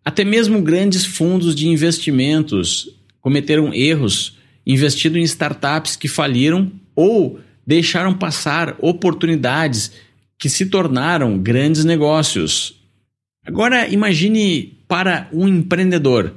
Até 0.05 0.25
mesmo 0.25 0.61
grandes 0.61 1.07
fundos 1.07 1.55
de 1.55 1.69
investimentos 1.69 2.91
cometeram 3.21 3.73
erros 3.73 4.39
investido 4.67 5.17
em 5.17 5.23
startups 5.23 5.95
que 5.95 6.09
faliram 6.09 6.73
ou 6.97 7.39
deixaram 7.65 8.13
passar 8.13 8.75
oportunidades 8.81 9.93
que 10.37 10.49
se 10.49 10.67
tornaram 10.67 11.39
grandes 11.39 11.85
negócios. 11.85 12.75
Agora 13.47 13.87
imagine 13.87 14.77
para 14.89 15.29
um 15.33 15.47
empreendedor. 15.47 16.35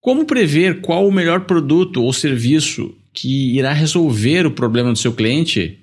Como 0.00 0.24
prever 0.24 0.80
qual 0.80 1.08
o 1.08 1.12
melhor 1.12 1.40
produto 1.40 2.04
ou 2.04 2.12
serviço 2.12 2.96
que 3.12 3.56
irá 3.56 3.72
resolver 3.72 4.46
o 4.46 4.50
problema 4.50 4.92
do 4.92 4.98
seu 4.98 5.12
cliente? 5.12 5.78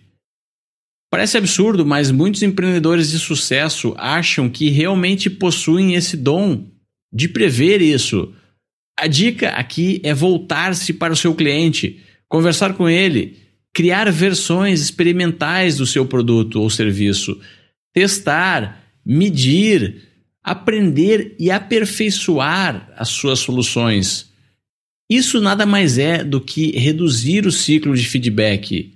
Parece 1.12 1.38
absurdo, 1.38 1.86
mas 1.86 2.12
muitos 2.12 2.44
empreendedores 2.44 3.10
de 3.10 3.20
sucesso 3.20 3.94
acham 3.98 4.50
que 4.50 4.70
realmente 4.70 5.30
possuem 5.30 5.96
esse 5.96 6.16
dom 6.16 6.68
de 7.12 7.28
prever 7.28 7.82
isso 7.82 8.34
a 9.00 9.08
dica 9.08 9.52
aqui 9.52 10.02
é 10.04 10.14
voltar-se 10.14 10.92
para 10.92 11.14
o 11.14 11.16
seu 11.16 11.34
cliente, 11.34 12.02
conversar 12.28 12.74
com 12.74 12.90
ele, 12.90 13.38
criar 13.74 14.12
versões 14.12 14.82
experimentais 14.82 15.78
do 15.78 15.86
seu 15.86 16.06
produto 16.06 16.60
ou 16.60 16.70
serviço, 16.70 17.40
testar, 17.94 18.84
medir, 19.06 20.02
aprender 20.44 21.34
e 21.40 21.50
aperfeiçoar 21.50 22.92
as 22.98 23.08
suas 23.08 23.40
soluções. 23.40 24.29
Isso 25.10 25.42
nada 25.42 25.66
mais 25.66 25.98
é 25.98 26.24
do 26.24 26.40
que 26.40 26.78
reduzir 26.78 27.48
o 27.48 27.52
ciclo 27.52 27.96
de 27.96 28.06
feedback. 28.06 28.94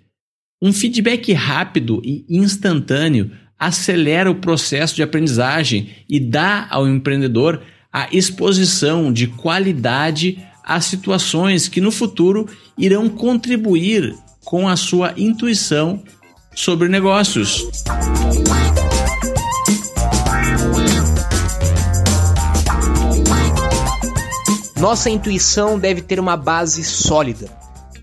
Um 0.61 0.71
feedback 0.71 1.33
rápido 1.33 2.01
e 2.05 2.23
instantâneo 2.29 3.31
acelera 3.57 4.29
o 4.29 4.35
processo 4.35 4.95
de 4.95 5.01
aprendizagem 5.01 5.89
e 6.07 6.19
dá 6.19 6.67
ao 6.69 6.87
empreendedor 6.87 7.61
a 7.91 8.07
exposição 8.11 9.11
de 9.11 9.27
qualidade 9.27 10.37
a 10.63 10.79
situações 10.79 11.67
que 11.67 11.81
no 11.81 11.91
futuro 11.91 12.47
irão 12.77 13.09
contribuir 13.09 14.15
com 14.45 14.67
a 14.67 14.75
sua 14.75 15.13
intuição 15.17 16.03
sobre 16.55 16.87
negócios. 16.87 17.67
Nossa 24.83 25.09
intuição 25.09 25.79
deve 25.79 26.01
ter 26.01 26.19
uma 26.19 26.35
base 26.35 26.83
sólida. 26.83 27.49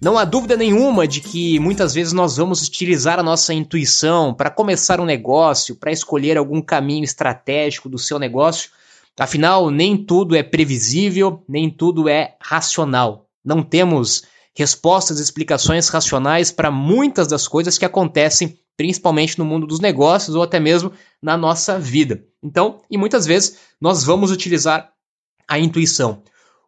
Não 0.00 0.16
há 0.16 0.24
dúvida 0.24 0.56
nenhuma 0.56 1.06
de 1.06 1.20
que 1.20 1.58
muitas 1.60 1.92
vezes 1.92 2.14
nós 2.14 2.38
vamos 2.38 2.66
utilizar 2.66 3.18
a 3.18 3.22
nossa 3.22 3.52
intuição 3.52 4.32
para 4.32 4.48
começar 4.48 4.98
um 4.98 5.04
negócio, 5.04 5.76
para 5.76 5.92
escolher 5.92 6.38
algum 6.38 6.62
caminho 6.62 7.04
estratégico 7.04 7.86
do 7.86 7.98
seu 7.98 8.18
negócio, 8.18 8.70
Afinal, 9.18 9.70
nem 9.70 9.94
tudo 9.94 10.34
é 10.34 10.42
previsível, 10.42 11.44
nem 11.46 11.68
tudo 11.68 12.08
é 12.08 12.38
racional. 12.40 13.26
Não 13.44 13.62
temos 13.62 14.22
respostas 14.56 15.20
e 15.20 15.22
explicações 15.22 15.90
racionais 15.90 16.50
para 16.50 16.70
muitas 16.70 17.28
das 17.28 17.46
coisas 17.46 17.76
que 17.76 17.84
acontecem, 17.84 18.58
principalmente 18.74 19.38
no 19.38 19.44
mundo 19.44 19.66
dos 19.66 19.80
negócios 19.80 20.34
ou 20.34 20.42
até 20.42 20.58
mesmo 20.58 20.92
na 21.22 21.36
nossa 21.36 21.78
vida. 21.78 22.24
Então, 22.42 22.80
e 22.90 22.96
muitas 22.96 23.26
vezes, 23.26 23.58
nós 23.78 24.02
vamos 24.02 24.30
utilizar 24.30 24.90
a 25.46 25.58
intuição. 25.58 26.22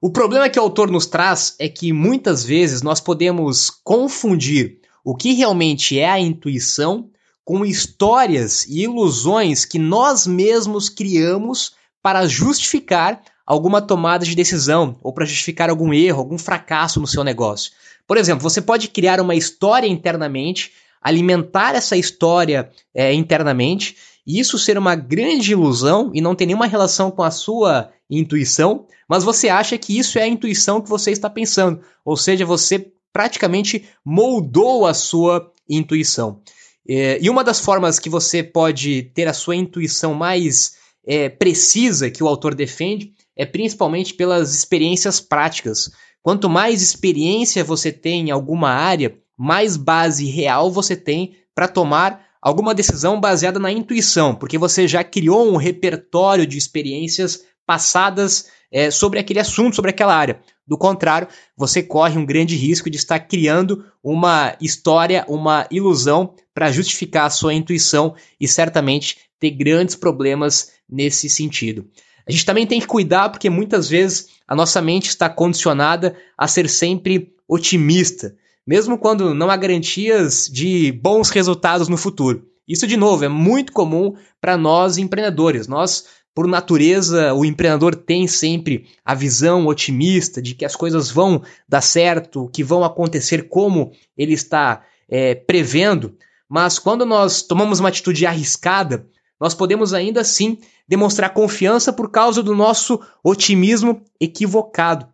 O 0.05 0.11
problema 0.11 0.49
que 0.49 0.59
o 0.59 0.63
autor 0.63 0.91
nos 0.91 1.07
traz 1.07 1.55
é 1.61 1.69
que 1.69 1.93
muitas 1.93 2.45
vezes 2.45 2.83
nós 2.83 3.01
podemos 3.01 3.71
confundir 3.71 4.81
o 5.05 5.15
que 5.15 5.33
realmente 5.33 5.97
é 5.97 6.11
a 6.11 6.19
intuição 6.19 7.09
com 7.45 7.65
histórias 7.65 8.67
e 8.67 8.83
ilusões 8.83 9.65
que 9.65 9.79
nós 9.79 10.27
mesmos 10.27 10.89
criamos 10.89 11.75
para 12.03 12.27
justificar 12.27 13.23
alguma 13.47 13.81
tomada 13.81 14.25
de 14.25 14.35
decisão 14.35 14.99
ou 15.05 15.13
para 15.13 15.25
justificar 15.25 15.71
algum 15.71 15.95
erro, 15.95 16.19
algum 16.19 16.37
fracasso 16.37 16.99
no 16.99 17.07
seu 17.07 17.23
negócio. 17.23 17.71
Por 18.05 18.17
exemplo, 18.17 18.43
você 18.43 18.61
pode 18.61 18.89
criar 18.89 19.21
uma 19.21 19.37
história 19.37 19.87
internamente, 19.87 20.73
alimentar 21.01 21.77
essa 21.77 21.97
história 21.97 22.73
é, 22.93 23.15
internamente, 23.15 23.97
e 24.27 24.39
isso 24.39 24.59
ser 24.59 24.79
uma 24.79 24.95
grande 24.95 25.53
ilusão 25.53 26.11
e 26.15 26.21
não 26.21 26.35
ter 26.35 26.47
nenhuma 26.47 26.67
relação 26.67 27.11
com 27.11 27.23
a 27.23 27.31
sua 27.31 27.91
intuição, 28.09 28.87
mas 29.09 29.25
você 29.25 29.49
acha 29.49 29.77
que 29.77 29.99
isso 29.99 30.19
é 30.19 30.23
a 30.23 30.29
intuição 30.29 30.81
que 30.81 30.89
você 30.89 31.11
está 31.11 31.29
pensando, 31.29 31.81
ou 32.05 32.17
seja, 32.17 32.47
você 32.47 32.93
praticamente 33.13 33.85
moldou 34.05 34.87
a 34.87 34.95
sua 34.95 35.53
intuição. 35.69 36.41
É, 36.89 37.19
e 37.21 37.31
uma 37.31 37.45
das 37.45 37.61
formas 37.61 37.99
que 37.99 38.09
você 38.09 38.43
pode 38.43 39.03
ter 39.15 39.29
a 39.29 39.35
sua 39.35 39.55
intuição 39.55 40.15
mais 40.15 40.77
é, 41.07 41.29
precisa 41.29 42.11
que 42.11 42.23
o 42.23 42.29
autor 42.29 42.55
defende 42.55 43.13
é 43.37 43.47
principalmente 43.47 44.15
pelas 44.15 44.55
experiências 44.55 45.21
práticas. 45.21 45.91
Quanto 46.23 46.49
mais 46.49 46.83
experiência 46.83 47.65
você 47.65 47.91
tem 47.91 48.29
em 48.29 48.31
alguma 48.31 48.71
área, 48.71 49.17
mais 49.37 49.77
base 49.77 50.27
real 50.27 50.71
você 50.71 50.97
tem 50.97 51.37
para 51.55 51.69
tomar 51.69 52.25
alguma 52.43 52.75
decisão 52.75 53.21
baseada 53.21 53.61
na 53.61 53.71
intuição, 53.71 54.35
porque 54.35 54.59
você 54.59 54.89
já 54.89 55.05
criou 55.05 55.49
um 55.49 55.57
repertório 55.57 56.45
de 56.45 56.59
experiências 56.59 57.45
passadas 57.65 58.49
é, 58.71 58.91
sobre 58.91 59.21
aquele 59.21 59.39
assunto, 59.39 59.77
sobre 59.77 59.93
aquela 59.93 60.17
área. 60.17 60.41
Do 60.67 60.77
contrário, 60.77 61.29
você 61.57 61.83
corre 61.83 62.19
um 62.19 62.27
grande 62.27 62.57
risco 62.57 62.91
de 62.91 62.97
estar 62.97 63.21
criando 63.21 63.85
uma 64.03 64.57
história, 64.61 65.25
uma 65.29 65.67
ilusão 65.71 66.35
para 66.53 66.73
justificar 66.73 67.27
a 67.27 67.31
sua 67.31 67.55
intuição 67.55 68.15
e 68.41 68.49
certamente 68.49 69.19
ter 69.39 69.51
grandes 69.51 69.95
problemas 69.95 70.73
nesse 70.89 71.29
sentido. 71.29 71.89
A 72.27 72.31
gente 72.31 72.45
também 72.45 72.67
tem 72.67 72.81
que 72.81 72.87
cuidar 72.87 73.29
porque 73.29 73.51
muitas 73.51 73.89
vezes 73.89 74.29
a 74.47 74.55
nossa 74.55 74.81
mente 74.81 75.09
está 75.09 75.29
condicionada 75.29 76.17
a 76.37 76.47
ser 76.47 76.69
sempre 76.69 77.35
otimista, 77.49 78.35
mesmo 78.67 78.99
quando 78.99 79.35
não 79.35 79.51
há 79.51 79.57
garantias 79.57 80.49
de 80.51 80.93
bons 80.93 81.31
resultados 81.31 81.89
no 81.89 81.97
futuro. 81.97 82.47
Isso, 82.67 82.87
de 82.87 82.97
novo, 82.97 83.25
é 83.25 83.29
muito 83.29 83.73
comum 83.73 84.15
para 84.41 84.57
nós 84.57 84.97
empreendedores. 84.97 85.67
Nós, 85.67 86.07
por 86.35 86.47
natureza, 86.47 87.35
o 87.35 87.45
empreendedor 87.45 87.95
tem 87.95 88.27
sempre 88.27 88.87
a 89.05 89.15
visão 89.15 89.67
otimista 89.67 90.41
de 90.41 90.55
que 90.55 90.65
as 90.65 90.77
coisas 90.77 91.11
vão 91.11 91.43
dar 91.69 91.81
certo, 91.81 92.49
que 92.53 92.63
vão 92.63 92.85
acontecer 92.85 93.49
como 93.49 93.93
ele 94.17 94.33
está 94.33 94.85
é, 95.09 95.35
prevendo. 95.35 96.17
Mas 96.49 96.79
quando 96.79 97.05
nós 97.05 97.43
tomamos 97.43 97.81
uma 97.81 97.89
atitude 97.89 98.25
arriscada, 98.27 99.07
nós 99.41 99.55
podemos 99.55 99.93
ainda 99.93 100.21
assim 100.21 100.59
demonstrar 100.87 101.35
confiança 101.35 101.93
por 101.93 102.11
causa 102.11 102.43
do 102.43 102.55
nosso 102.55 103.01
otimismo 103.25 104.03
equivocado. 104.21 105.07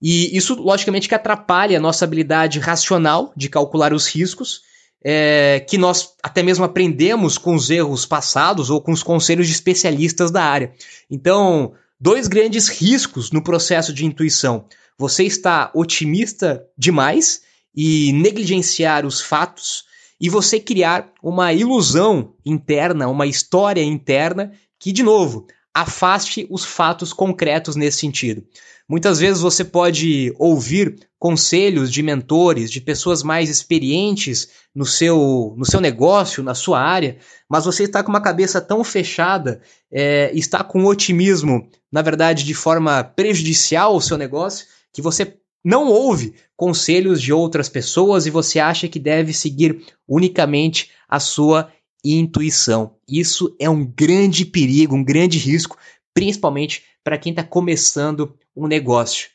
E 0.00 0.36
isso, 0.36 0.54
logicamente, 0.54 1.08
que 1.08 1.14
atrapalha 1.14 1.76
a 1.76 1.80
nossa 1.80 2.04
habilidade 2.04 2.58
racional 2.58 3.32
de 3.36 3.48
calcular 3.48 3.92
os 3.92 4.06
riscos, 4.06 4.62
é, 5.02 5.64
que 5.68 5.78
nós 5.78 6.14
até 6.22 6.42
mesmo 6.42 6.64
aprendemos 6.64 7.38
com 7.38 7.54
os 7.54 7.70
erros 7.70 8.04
passados 8.06 8.70
ou 8.70 8.80
com 8.80 8.92
os 8.92 9.02
conselhos 9.02 9.46
de 9.46 9.52
especialistas 9.52 10.30
da 10.30 10.42
área. 10.42 10.72
Então, 11.10 11.72
dois 12.00 12.28
grandes 12.28 12.68
riscos 12.68 13.30
no 13.30 13.42
processo 13.42 13.92
de 13.92 14.04
intuição. 14.04 14.64
Você 14.96 15.24
está 15.24 15.70
otimista 15.74 16.64
demais 16.76 17.42
e 17.74 18.12
negligenciar 18.12 19.06
os 19.06 19.20
fatos 19.20 19.84
e 20.20 20.28
você 20.28 20.58
criar 20.58 21.12
uma 21.22 21.52
ilusão 21.52 22.34
interna, 22.44 23.08
uma 23.08 23.26
história 23.26 23.82
interna 23.82 24.52
que, 24.78 24.90
de 24.90 25.02
novo, 25.02 25.46
afaste 25.80 26.46
os 26.50 26.64
fatos 26.64 27.12
concretos 27.12 27.76
nesse 27.76 27.98
sentido. 27.98 28.44
Muitas 28.88 29.20
vezes 29.20 29.42
você 29.42 29.62
pode 29.62 30.34
ouvir 30.38 30.96
conselhos 31.18 31.92
de 31.92 32.02
mentores, 32.02 32.70
de 32.70 32.80
pessoas 32.80 33.22
mais 33.22 33.50
experientes 33.50 34.48
no 34.74 34.86
seu, 34.86 35.54
no 35.56 35.64
seu 35.64 35.80
negócio, 35.80 36.42
na 36.42 36.54
sua 36.54 36.80
área, 36.80 37.18
mas 37.48 37.64
você 37.64 37.84
está 37.84 38.02
com 38.02 38.08
uma 38.08 38.20
cabeça 38.20 38.60
tão 38.60 38.82
fechada, 38.82 39.60
é, 39.92 40.30
está 40.34 40.64
com 40.64 40.84
otimismo, 40.84 41.68
na 41.92 42.02
verdade, 42.02 42.44
de 42.44 42.54
forma 42.54 43.04
prejudicial 43.04 43.92
ao 43.92 44.00
seu 44.00 44.16
negócio, 44.16 44.66
que 44.92 45.02
você 45.02 45.36
não 45.64 45.88
ouve 45.88 46.34
conselhos 46.56 47.20
de 47.20 47.32
outras 47.32 47.68
pessoas 47.68 48.26
e 48.26 48.30
você 48.30 48.58
acha 48.58 48.88
que 48.88 48.98
deve 48.98 49.32
seguir 49.32 49.84
unicamente 50.08 50.90
a 51.08 51.20
sua 51.20 51.70
intuição. 52.04 52.96
Isso 53.08 53.54
é 53.58 53.68
um 53.68 53.84
grande 53.84 54.44
perigo, 54.44 54.94
um 54.94 55.04
grande 55.04 55.38
risco, 55.38 55.76
principalmente 56.14 56.84
para 57.02 57.18
quem 57.18 57.30
está 57.30 57.42
começando 57.42 58.36
um 58.54 58.66
negócio. 58.66 59.28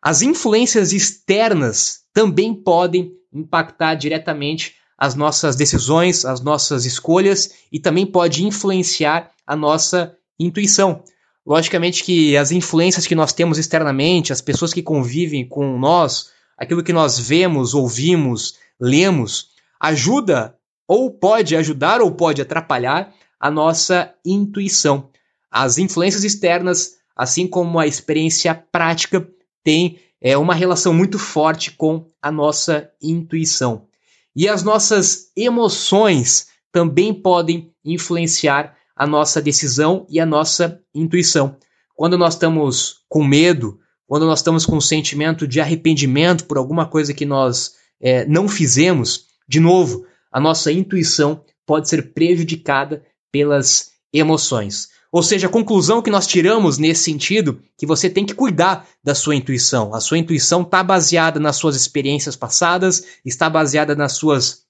As 0.00 0.22
influências 0.22 0.92
externas 0.92 2.02
também 2.12 2.54
podem 2.54 3.12
impactar 3.32 3.94
diretamente 3.94 4.74
as 4.96 5.14
nossas 5.14 5.56
decisões, 5.56 6.24
as 6.24 6.40
nossas 6.40 6.84
escolhas 6.84 7.50
e 7.72 7.80
também 7.80 8.06
pode 8.06 8.44
influenciar 8.44 9.30
a 9.46 9.56
nossa 9.56 10.16
intuição. 10.38 11.02
Logicamente 11.46 12.02
que 12.02 12.36
as 12.36 12.52
influências 12.52 13.06
que 13.06 13.14
nós 13.14 13.32
temos 13.32 13.58
externamente, 13.58 14.32
as 14.32 14.40
pessoas 14.40 14.72
que 14.72 14.82
convivem 14.82 15.46
com 15.46 15.78
nós, 15.78 16.30
aquilo 16.56 16.82
que 16.82 16.92
nós 16.92 17.18
vemos, 17.18 17.74
ouvimos, 17.74 18.54
lemos, 18.80 19.48
ajuda 19.78 20.56
ou 20.86 21.10
pode 21.10 21.56
ajudar 21.56 22.00
ou 22.00 22.10
pode 22.12 22.42
atrapalhar 22.42 23.12
a 23.38 23.50
nossa 23.50 24.14
intuição. 24.24 25.10
As 25.50 25.78
influências 25.78 26.24
externas, 26.24 26.96
assim 27.16 27.46
como 27.46 27.78
a 27.78 27.86
experiência 27.86 28.54
prática, 28.54 29.26
têm 29.62 29.98
é, 30.20 30.36
uma 30.36 30.54
relação 30.54 30.92
muito 30.92 31.18
forte 31.18 31.72
com 31.72 32.06
a 32.20 32.30
nossa 32.30 32.90
intuição. 33.02 33.86
E 34.34 34.48
as 34.48 34.62
nossas 34.62 35.30
emoções 35.36 36.48
também 36.72 37.14
podem 37.14 37.70
influenciar 37.84 38.76
a 38.96 39.06
nossa 39.06 39.40
decisão 39.40 40.06
e 40.08 40.18
a 40.18 40.26
nossa 40.26 40.80
intuição. 40.94 41.56
Quando 41.94 42.18
nós 42.18 42.34
estamos 42.34 43.04
com 43.08 43.22
medo, 43.22 43.78
quando 44.06 44.26
nós 44.26 44.40
estamos 44.40 44.66
com 44.66 44.76
um 44.76 44.80
sentimento 44.80 45.46
de 45.46 45.60
arrependimento 45.60 46.46
por 46.46 46.58
alguma 46.58 46.86
coisa 46.86 47.14
que 47.14 47.24
nós 47.24 47.74
é, 48.00 48.26
não 48.26 48.48
fizemos, 48.48 49.26
de 49.48 49.60
novo, 49.60 50.04
a 50.34 50.40
nossa 50.40 50.72
intuição 50.72 51.44
pode 51.64 51.88
ser 51.88 52.12
prejudicada 52.12 53.04
pelas 53.30 53.92
emoções. 54.12 54.88
Ou 55.12 55.22
seja, 55.22 55.46
a 55.46 55.50
conclusão 55.50 56.02
que 56.02 56.10
nós 56.10 56.26
tiramos 56.26 56.76
nesse 56.76 57.04
sentido, 57.04 57.62
que 57.78 57.86
você 57.86 58.10
tem 58.10 58.26
que 58.26 58.34
cuidar 58.34 58.84
da 59.02 59.14
sua 59.14 59.36
intuição. 59.36 59.94
A 59.94 60.00
sua 60.00 60.18
intuição 60.18 60.62
está 60.62 60.82
baseada 60.82 61.38
nas 61.38 61.54
suas 61.54 61.76
experiências 61.76 62.34
passadas, 62.34 63.04
está 63.24 63.48
baseada 63.48 63.94
nas 63.94 64.14
suas 64.14 64.64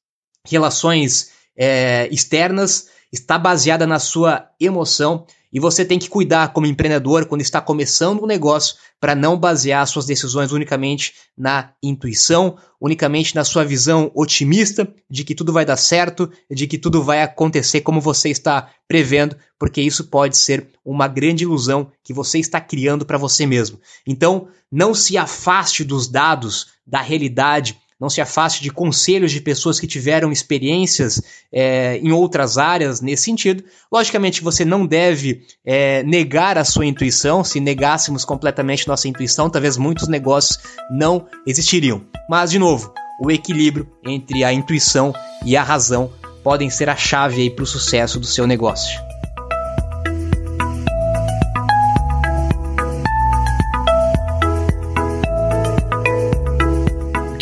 relações 0.47 1.31
é, 1.57 2.09
externas, 2.13 2.89
está 3.11 3.39
baseada 3.39 3.87
na 3.87 3.99
sua 3.99 4.51
emoção 4.61 5.27
e 5.55 5.61
você 5.61 5.85
tem 5.85 6.01
que 6.01 6.09
cuidar 6.09 6.53
como 6.53 6.67
empreendedor 6.67 7.27
quando 7.27 7.41
está 7.41 7.61
começando 7.61 8.25
um 8.25 8.27
negócio 8.27 8.75
para 8.99 9.15
não 9.15 9.39
basear 9.39 9.87
suas 9.87 10.05
decisões 10.05 10.51
unicamente 10.51 11.15
na 11.39 11.73
intuição, 11.81 12.57
unicamente 12.81 13.37
na 13.37 13.45
sua 13.45 13.65
visão 13.65 14.11
otimista 14.17 14.93
de 15.09 15.23
que 15.23 15.33
tudo 15.33 15.53
vai 15.53 15.65
dar 15.65 15.77
certo, 15.77 16.29
de 16.51 16.67
que 16.67 16.77
tudo 16.77 17.05
vai 17.05 17.23
acontecer 17.23 17.83
como 17.83 18.01
você 18.01 18.31
está 18.31 18.69
prevendo, 18.89 19.37
porque 19.57 19.81
isso 19.81 20.05
pode 20.09 20.37
ser 20.37 20.71
uma 20.85 21.07
grande 21.07 21.45
ilusão 21.45 21.89
que 22.03 22.13
você 22.13 22.41
está 22.41 22.61
criando 22.61 23.07
para 23.07 23.17
você 23.17 23.47
mesmo. 23.47 23.79
Então, 24.05 24.49
não 24.73 24.93
se 24.93 25.17
afaste 25.17 25.85
dos 25.85 26.09
dados, 26.09 26.75
da 26.85 27.01
realidade, 27.01 27.79
não 28.01 28.11
se 28.11 28.21
afaste 28.21 28.63
de 28.63 28.71
conselhos 28.71 29.31
de 29.31 29.41
pessoas 29.41 29.79
que 29.79 29.87
tiveram 29.87 30.33
experiências 30.33 31.23
é, 31.53 31.99
em 31.99 32.13
outras 32.13 32.59
áreas 32.59 33.01
nesse 33.01 33.25
sentido. 33.25 33.65
Logicamente, 33.93 34.43
você 34.43 34.65
não 34.65 34.87
deve 34.87 35.43
é, 35.65 36.03
negar 36.03 36.59
a 36.59 36.65
sua 36.65 36.87
intuição. 36.87 37.45
Se 37.45 37.61
negássemos 37.61 38.25
completamente 38.25 38.89
nossa 38.89 39.09
intuição, 39.09 39.49
talvez 39.49 39.77
muitos 39.77 40.09
negócios 40.09 40.59
não 40.91 41.27
existiriam. 41.47 42.05
Mas, 42.29 42.51
de 42.51 42.59
novo, 42.59 42.93
o 43.21 43.31
equilíbrio 43.31 43.89
entre 44.05 44.43
a 44.45 44.53
intuição 44.53 45.15
e 45.45 45.57
a 45.57 45.63
razão 45.63 46.13
podem 46.43 46.69
ser 46.69 46.89
a 46.89 46.97
chave 46.97 47.49
para 47.51 47.63
o 47.63 47.67
sucesso 47.67 48.19
do 48.19 48.27
seu 48.27 48.47
negócio. 48.47 49.14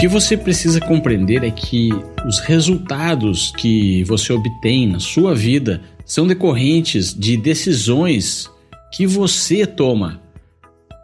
Que 0.02 0.08
você 0.08 0.36
precisa 0.36 0.80
compreender 0.80 1.44
é 1.44 1.50
que 1.52 1.90
os 2.26 2.40
resultados 2.40 3.52
que 3.56 4.02
você 4.02 4.32
obtém 4.32 4.88
na 4.88 4.98
sua 4.98 5.32
vida 5.32 5.80
são 6.04 6.26
decorrentes 6.26 7.14
de 7.14 7.36
decisões 7.36 8.50
que 8.92 9.06
você 9.06 9.64
toma. 9.64 10.20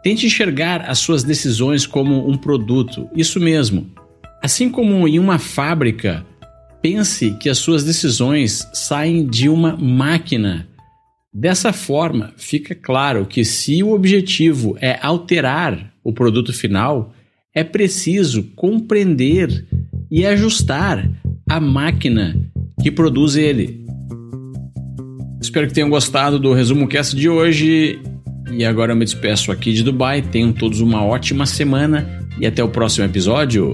Tente 0.03 0.25
enxergar 0.25 0.81
as 0.81 0.99
suas 0.99 1.23
decisões 1.23 1.85
como 1.87 2.29
um 2.29 2.35
produto, 2.35 3.09
isso 3.15 3.39
mesmo. 3.39 3.89
Assim 4.43 4.69
como 4.69 5.07
em 5.07 5.17
uma 5.17 5.39
fábrica, 5.39 6.25
pense 6.81 7.31
que 7.39 7.49
as 7.49 7.57
suas 7.57 7.85
decisões 7.85 8.67
saem 8.73 9.25
de 9.25 9.47
uma 9.47 9.77
máquina. 9.77 10.67
Dessa 11.33 11.71
forma, 11.71 12.33
fica 12.35 12.75
claro 12.75 13.25
que 13.25 13.45
se 13.45 13.81
o 13.81 13.93
objetivo 13.93 14.77
é 14.81 14.99
alterar 15.01 15.93
o 16.03 16.11
produto 16.11 16.51
final, 16.51 17.13
é 17.59 17.63
preciso 17.63 18.43
compreender 18.55 19.67
e 20.09 20.25
ajustar 20.25 21.11
a 21.49 21.59
máquina 21.59 22.33
que 22.81 22.89
produz 22.89 23.35
ele. 23.35 23.85
Espero 25.41 25.67
que 25.67 25.73
tenham 25.73 25.89
gostado 25.89 26.39
do 26.39 26.53
resumo 26.53 26.87
cast 26.87 27.13
de 27.13 27.27
hoje. 27.27 27.99
E 28.53 28.63
agora 28.63 28.93
eu 28.93 28.95
me 28.95 29.03
despeço 29.03 29.51
aqui 29.51 29.73
de 29.73 29.83
Dubai. 29.83 30.21
Tenham 30.21 30.53
todos 30.53 30.79
uma 30.79 31.03
ótima 31.03 31.45
semana 31.45 32.07
e 32.39 32.47
até 32.47 32.63
o 32.63 32.69
próximo 32.69 33.05
episódio. 33.05 33.73